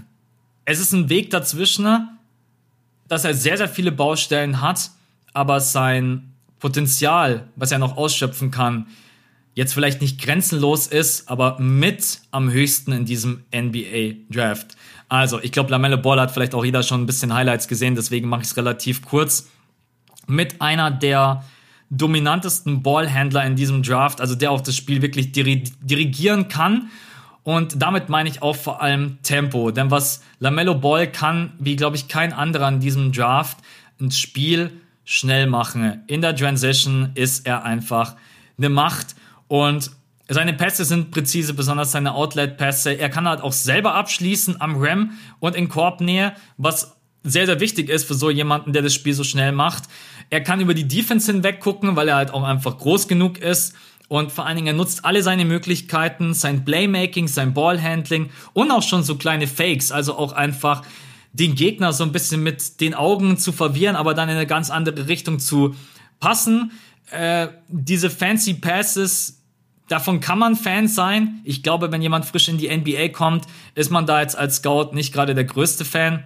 [0.65, 2.09] es ist ein Weg dazwischen,
[3.07, 4.91] dass er sehr, sehr viele Baustellen hat,
[5.33, 8.89] aber sein Potenzial, was er noch ausschöpfen kann,
[9.55, 14.77] jetzt vielleicht nicht grenzenlos ist, aber mit am höchsten in diesem NBA Draft.
[15.09, 18.29] Also, ich glaube, Lamelle Ball hat vielleicht auch jeder schon ein bisschen Highlights gesehen, deswegen
[18.29, 19.49] mache ich es relativ kurz.
[20.27, 21.45] Mit einer der
[21.91, 26.91] dominantesten Ballhändler in diesem Draft, also der auch das Spiel wirklich dirigieren kann.
[27.43, 29.71] Und damit meine ich auch vor allem Tempo.
[29.71, 33.59] Denn was Lamello Ball kann, wie glaube ich kein anderer in diesem Draft,
[34.01, 34.73] ein Spiel
[35.05, 36.03] schnell machen.
[36.07, 38.17] In der Transition ist er einfach
[38.57, 39.15] eine Macht.
[39.49, 39.91] Und
[40.29, 42.93] seine Pässe sind präzise, besonders seine Outlet-Pässe.
[42.93, 47.89] Er kann halt auch selber abschließen am Ram und in Korbnähe, was sehr, sehr wichtig
[47.89, 49.85] ist für so jemanden, der das Spiel so schnell macht.
[50.31, 53.75] Er kann über die Defense hinweg gucken, weil er halt auch einfach groß genug ist.
[54.09, 58.83] Und vor allen Dingen, er nutzt alle seine Möglichkeiten, sein Playmaking, sein Ballhandling und auch
[58.83, 59.93] schon so kleine Fakes.
[59.93, 60.83] Also auch einfach
[61.33, 64.71] den Gegner so ein bisschen mit den Augen zu verwirren, aber dann in eine ganz
[64.71, 65.75] andere Richtung zu
[66.21, 66.73] passen.
[67.11, 69.43] Äh, diese fancy Passes,
[69.89, 71.41] davon kann man Fan sein.
[71.45, 74.91] Ich glaube, wenn jemand frisch in die NBA kommt, ist man da jetzt als Scout
[74.93, 76.25] nicht gerade der größte Fan.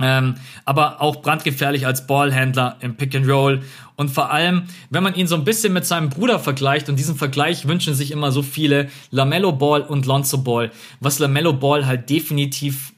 [0.00, 0.34] Ähm,
[0.64, 3.62] aber auch brandgefährlich als Ballhändler im Pick and Roll.
[3.96, 7.14] Und vor allem, wenn man ihn so ein bisschen mit seinem Bruder vergleicht, und diesen
[7.14, 10.72] Vergleich wünschen sich immer so viele, Lamello Ball und Lonzo Ball.
[10.98, 12.92] Was Lamello Ball halt definitiv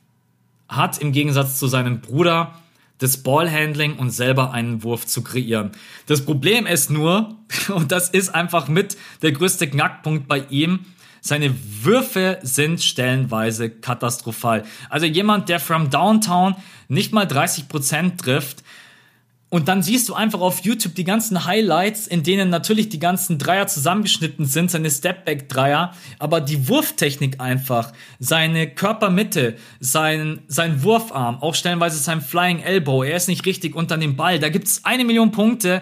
[0.68, 2.54] hat, im Gegensatz zu seinem Bruder,
[2.99, 5.72] das Ballhandling und selber einen Wurf zu kreieren.
[6.07, 7.36] Das Problem ist nur,
[7.68, 10.86] und das ist einfach mit der größte Knackpunkt bei ihm,
[11.20, 14.64] seine Würfe sind stellenweise katastrophal.
[14.88, 16.55] Also jemand, der from Downtown
[16.86, 18.62] nicht mal 30% trifft,
[19.57, 23.38] und dann siehst du einfach auf YouTube die ganzen Highlights, in denen natürlich die ganzen
[23.38, 31.54] Dreier zusammengeschnitten sind, seine Stepback-Dreier, aber die Wurftechnik einfach, seine Körpermitte, sein, sein Wurfarm, auch
[31.54, 34.38] stellenweise sein Flying Elbow, er ist nicht richtig unter dem Ball.
[34.38, 35.80] Da gibt's eine Million Punkte,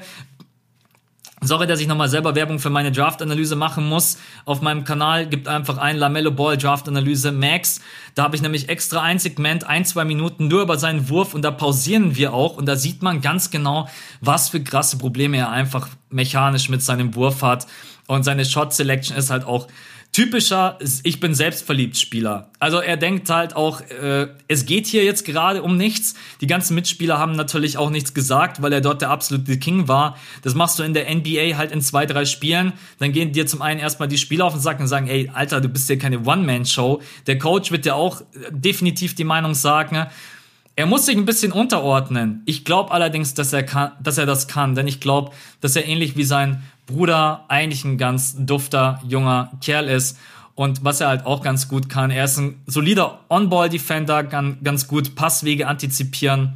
[1.47, 4.17] Sorry, dass ich nochmal selber Werbung für meine Draft-Analyse machen muss.
[4.47, 7.83] Auf meinem Kanal gibt einfach ein Lamello Ball Draft-Analyse Max.
[8.15, 11.43] Da habe ich nämlich extra ein Segment, ein, zwei Minuten nur über seinen Wurf und
[11.43, 13.89] da pausieren wir auch und da sieht man ganz genau,
[14.23, 17.67] was für krasse Probleme er einfach mechanisch mit seinem Wurf hat.
[18.07, 19.69] Und seine Shot Selection ist halt auch
[20.15, 22.49] typischer Ich bin selbstverliebt Spieler.
[22.61, 26.15] Also er denkt halt auch, äh, es geht hier jetzt gerade um nichts.
[26.41, 30.17] Die ganzen Mitspieler haben natürlich auch nichts gesagt, weil er dort der absolute King war.
[30.43, 32.75] Das machst du in der NBA halt in zwei, drei Spielen.
[33.01, 35.61] Dann gehen dir zum einen erstmal die Spieler auf den Sack und sagen, ey, Alter,
[35.61, 37.03] du bist hier keine One-Man-Show.
[37.27, 40.07] Der Coach wird dir auch definitiv die Meinung sagen.
[40.77, 42.43] Er muss sich ein bisschen unterordnen.
[42.47, 45.87] Ich glaube allerdings, dass er kann, dass er das kann, denn ich glaube, dass er
[45.87, 50.19] ähnlich wie sein Bruder eigentlich ein ganz dufter junger Kerl ist.
[50.55, 54.87] Und was er halt auch ganz gut kann, er ist ein solider On-Ball-Defender, kann ganz
[54.87, 56.55] gut Passwege antizipieren,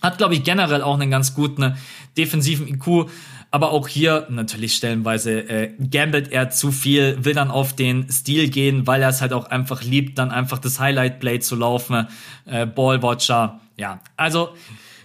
[0.00, 1.76] hat glaube ich generell auch einen ganz guten
[2.16, 3.10] defensiven IQ,
[3.50, 8.48] aber auch hier natürlich stellenweise äh, gambelt er zu viel, will dann auf den Stil
[8.48, 12.06] gehen, weil er es halt auch einfach liebt, dann einfach das Highlight Play zu laufen,
[12.46, 14.54] äh, Ballwatcher, ja, also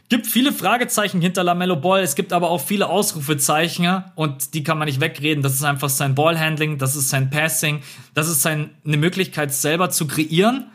[0.09, 4.79] Gibt viele Fragezeichen hinter Lamello Ball, es gibt aber auch viele Ausrufezeichen und die kann
[4.79, 5.43] man nicht wegreden.
[5.43, 7.81] Das ist einfach sein Ballhandling, das ist sein Passing,
[8.15, 10.71] das ist seine Möglichkeit selber zu kreieren.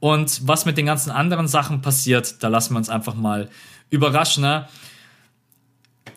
[0.00, 3.48] Und was mit den ganzen anderen Sachen passiert, da lassen wir uns einfach mal
[3.88, 4.42] überraschen.
[4.42, 4.68] Ne?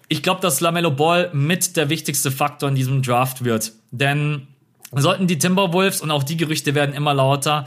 [0.10, 3.72] Ich glaube, dass Lamello Ball mit der wichtigste Faktor in diesem Draft wird.
[3.91, 4.47] Denn
[4.91, 7.66] sollten die Timberwolves, und auch die Gerüchte werden immer lauter,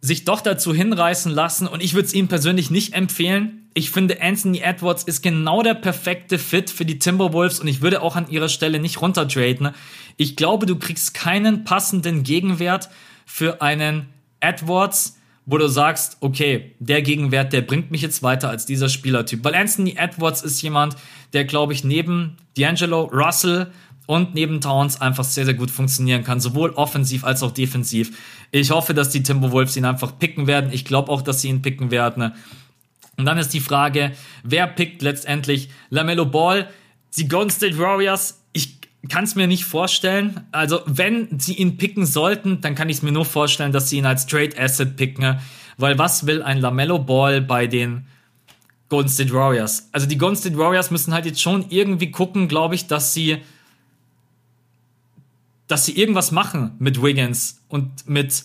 [0.00, 3.68] sich doch dazu hinreißen lassen und ich würde es ihm persönlich nicht empfehlen.
[3.74, 8.02] Ich finde, Anthony Edwards ist genau der perfekte Fit für die Timberwolves und ich würde
[8.02, 9.70] auch an ihrer Stelle nicht runtertraden.
[10.16, 12.88] Ich glaube, du kriegst keinen passenden Gegenwert
[13.26, 14.06] für einen
[14.40, 19.44] Edwards, wo du sagst, okay, der Gegenwert, der bringt mich jetzt weiter als dieser Spielertyp.
[19.44, 20.96] Weil Anthony Edwards ist jemand,
[21.32, 23.70] der, glaube ich, neben D'Angelo Russell
[24.06, 28.16] und neben Towns einfach sehr, sehr gut funktionieren kann, sowohl offensiv als auch defensiv.
[28.50, 30.72] Ich hoffe, dass die Timberwolves ihn einfach picken werden.
[30.72, 32.32] Ich glaube auch, dass sie ihn picken werden.
[33.16, 36.68] Und dann ist die Frage, wer pickt letztendlich LaMelo Ball?
[37.16, 38.78] Die Golden State Warriors, ich
[39.08, 40.40] kann es mir nicht vorstellen.
[40.52, 43.98] Also, wenn sie ihn picken sollten, dann kann ich es mir nur vorstellen, dass sie
[43.98, 45.38] ihn als Trade Asset picken.
[45.76, 48.06] Weil was will ein LaMelo Ball bei den
[48.88, 49.88] Golden State Warriors?
[49.92, 53.38] Also, die Golden State Warriors müssen halt jetzt schon irgendwie gucken, glaube ich, dass sie
[55.70, 58.44] dass sie irgendwas machen mit Wiggins und mit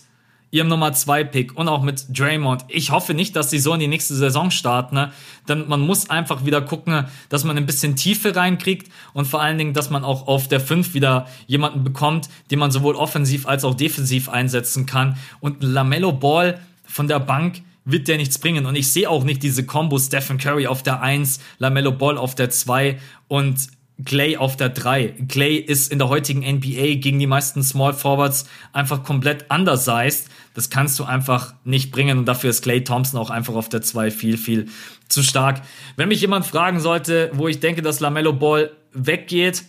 [0.51, 2.63] ihrem Nummer 2 Pick und auch mit Draymond.
[2.69, 5.11] Ich hoffe nicht, dass sie so in die nächste Saison starten, ne?
[5.49, 9.57] denn man muss einfach wieder gucken, dass man ein bisschen Tiefe reinkriegt und vor allen
[9.57, 13.65] Dingen, dass man auch auf der 5 wieder jemanden bekommt, den man sowohl offensiv als
[13.65, 18.75] auch defensiv einsetzen kann und Lamello Ball von der Bank wird der nichts bringen und
[18.75, 22.49] ich sehe auch nicht diese Combo Stephen Curry auf der 1, Lamello Ball auf der
[22.49, 22.97] 2
[23.27, 23.67] und
[24.03, 25.15] Clay auf der 3.
[25.29, 30.27] Clay ist in der heutigen NBA gegen die meisten Small Forwards einfach komplett undersized.
[30.53, 33.81] Das kannst du einfach nicht bringen und dafür ist Clay Thompson auch einfach auf der
[33.81, 34.67] 2 viel, viel
[35.07, 35.61] zu stark.
[35.95, 39.63] Wenn mich jemand fragen sollte, wo ich denke, dass LaMelo Ball weggeht,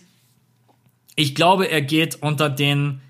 [1.15, 3.01] ich glaube, er geht unter den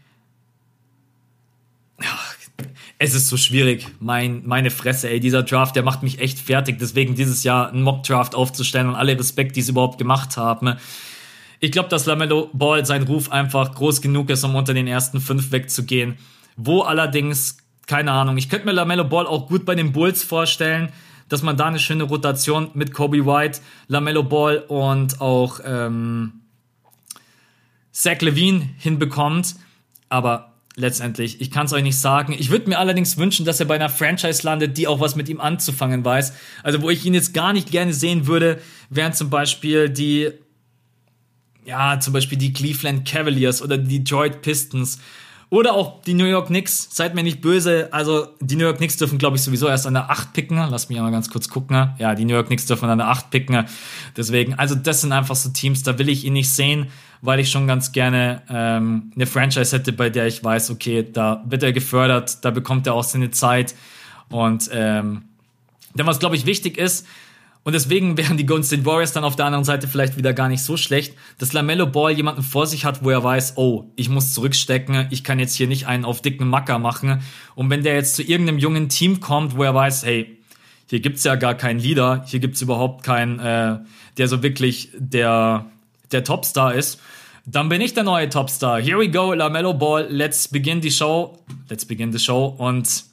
[2.99, 3.87] es ist so schwierig.
[3.99, 6.79] Mein, meine Fresse, ey, dieser Draft, der macht mich echt fertig.
[6.79, 10.75] Deswegen dieses Jahr einen Mock-Draft aufzustellen und alle Respekt, die es überhaupt gemacht haben.
[11.59, 15.21] Ich glaube, dass Lamello Ball sein Ruf einfach groß genug ist, um unter den ersten
[15.21, 16.17] fünf wegzugehen.
[16.55, 20.91] Wo allerdings, keine Ahnung, ich könnte mir Lamello Ball auch gut bei den Bulls vorstellen,
[21.29, 26.41] dass man da eine schöne Rotation mit Kobe White, Lamello Ball und auch ähm,
[27.91, 29.55] Zach Levine hinbekommt.
[30.09, 31.41] Aber letztendlich.
[31.41, 32.33] Ich kann es euch nicht sagen.
[32.37, 35.27] Ich würde mir allerdings wünschen, dass er bei einer Franchise landet, die auch was mit
[35.27, 36.33] ihm anzufangen weiß.
[36.63, 40.29] Also wo ich ihn jetzt gar nicht gerne sehen würde, wären zum Beispiel die,
[41.65, 44.99] ja, zum Beispiel die Cleveland Cavaliers oder die Detroit Pistons.
[45.49, 47.87] Oder auch die New York Knicks, seid mir nicht böse.
[47.91, 50.57] Also, die New York Knicks dürfen, glaube ich, sowieso erst an der 8 picken.
[50.57, 51.91] Lass mich mal ganz kurz gucken.
[51.99, 53.65] Ja, die New York Knicks dürfen an der 8 picken.
[54.17, 56.87] Deswegen, also, das sind einfach so Teams, da will ich ihn nicht sehen
[57.21, 61.43] weil ich schon ganz gerne ähm, eine Franchise hätte, bei der ich weiß, okay, da
[61.47, 63.75] wird er gefördert, da bekommt er auch seine Zeit.
[64.29, 65.23] Und ähm,
[65.95, 67.07] denn was, glaube ich, wichtig ist,
[67.67, 70.47] und deswegen wären die Golden State Warriors dann auf der anderen Seite vielleicht wieder gar
[70.47, 74.07] nicht so schlecht, dass LaMelo Ball jemanden vor sich hat, wo er weiß, oh, ich
[74.07, 77.21] muss zurückstecken, ich kann jetzt hier nicht einen auf dicken Macker machen.
[77.55, 80.39] Und wenn der jetzt zu irgendeinem jungen Team kommt, wo er weiß, hey,
[80.89, 83.79] hier gibt's ja gar keinen Leader, hier gibt's überhaupt keinen, äh,
[84.15, 85.65] der so wirklich der
[86.13, 87.01] der Topstar ist,
[87.45, 88.79] dann bin ich der neue Topstar.
[88.81, 90.07] Here we go, LaMelo Ball.
[90.09, 91.37] Let's begin the show.
[91.69, 92.45] Let's begin the show.
[92.57, 93.03] Und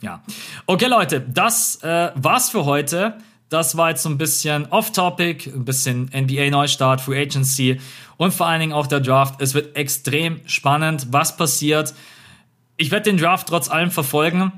[0.00, 0.22] ja.
[0.66, 3.18] Okay, Leute, das äh, war's für heute.
[3.52, 7.78] Das war jetzt so ein bisschen off-topic, ein bisschen NBA-Neustart, Free Agency
[8.16, 9.42] und vor allen Dingen auch der Draft.
[9.42, 11.92] Es wird extrem spannend, was passiert.
[12.78, 14.52] Ich werde den Draft trotz allem verfolgen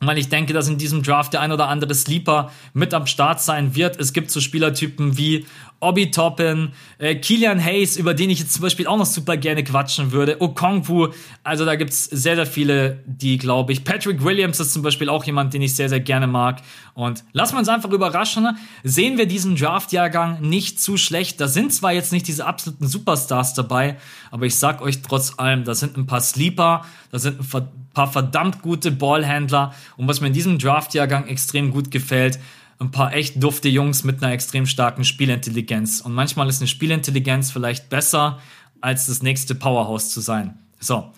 [0.00, 3.40] weil ich denke, dass in diesem Draft der ein oder andere Sleeper mit am Start
[3.40, 3.98] sein wird.
[3.98, 5.46] Es gibt so Spielertypen wie
[5.80, 9.62] Obi Toppin, äh, Kilian Hayes, über den ich jetzt zum Beispiel auch noch super gerne
[9.62, 11.08] quatschen würde, Okongwu,
[11.44, 15.22] also da gibt's sehr, sehr viele, die glaube ich, Patrick Williams ist zum Beispiel auch
[15.22, 16.62] jemand, den ich sehr, sehr gerne mag.
[16.94, 21.72] Und lassen wir uns einfach überraschen, sehen wir diesen Draft-Jahrgang nicht zu schlecht, da sind
[21.72, 23.98] zwar jetzt nicht diese absoluten Superstars dabei,
[24.32, 27.68] aber ich sag euch trotz allem, da sind ein paar Sleeper, da sind ein
[27.98, 32.38] paar verdammt gute Ballhändler und was mir in diesem Draft-Jahrgang extrem gut gefällt,
[32.78, 36.00] ein paar echt dufte Jungs mit einer extrem starken Spielintelligenz.
[36.00, 38.38] Und manchmal ist eine Spielintelligenz vielleicht besser,
[38.80, 40.56] als das nächste Powerhouse zu sein.
[40.78, 41.12] So.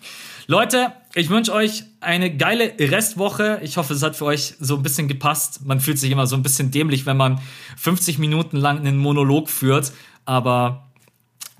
[0.47, 3.59] Leute, ich wünsche euch eine geile Restwoche.
[3.61, 5.63] Ich hoffe, es hat für euch so ein bisschen gepasst.
[5.63, 7.39] Man fühlt sich immer so ein bisschen dämlich, wenn man
[7.77, 9.91] 50 Minuten lang einen Monolog führt.
[10.25, 10.90] Aber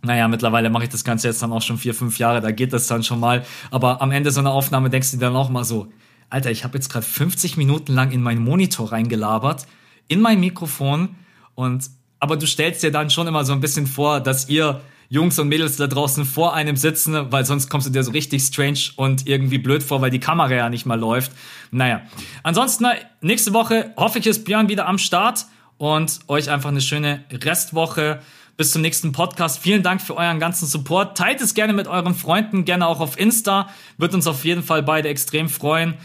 [0.04, 2.74] naja, mittlerweile mache ich das Ganze jetzt dann auch schon vier, fünf Jahre, da geht
[2.74, 3.46] das dann schon mal.
[3.70, 5.88] Aber am Ende so einer Aufnahme denkst du dir dann auch mal so,
[6.30, 9.68] Alter, ich habe jetzt gerade 50 Minuten lang in meinen Monitor reingelabert
[10.08, 11.16] in mein Mikrofon
[11.56, 11.90] und
[12.20, 15.50] aber du stellst dir dann schon immer so ein bisschen vor, dass ihr Jungs und
[15.50, 19.28] Mädels da draußen vor einem sitzen, weil sonst kommst du dir so richtig strange und
[19.28, 21.32] irgendwie blöd vor, weil die Kamera ja nicht mal läuft.
[21.72, 22.04] Naja.
[22.44, 22.86] Ansonsten,
[23.22, 25.48] nächste Woche hoffe ich, ist Björn wieder am Start
[25.78, 28.22] und euch einfach eine schöne Restwoche.
[28.58, 29.60] Bis zum nächsten Podcast.
[29.60, 31.18] Vielen Dank für euren ganzen Support.
[31.18, 33.70] Teilt es gerne mit euren Freunden, gerne auch auf Insta.
[33.98, 35.96] Wird uns auf jeden Fall beide extrem freuen.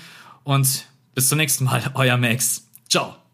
[0.44, 0.86] Und
[1.16, 2.68] Bis zum nächsten Mal, euer Max.
[2.88, 3.25] Ciao.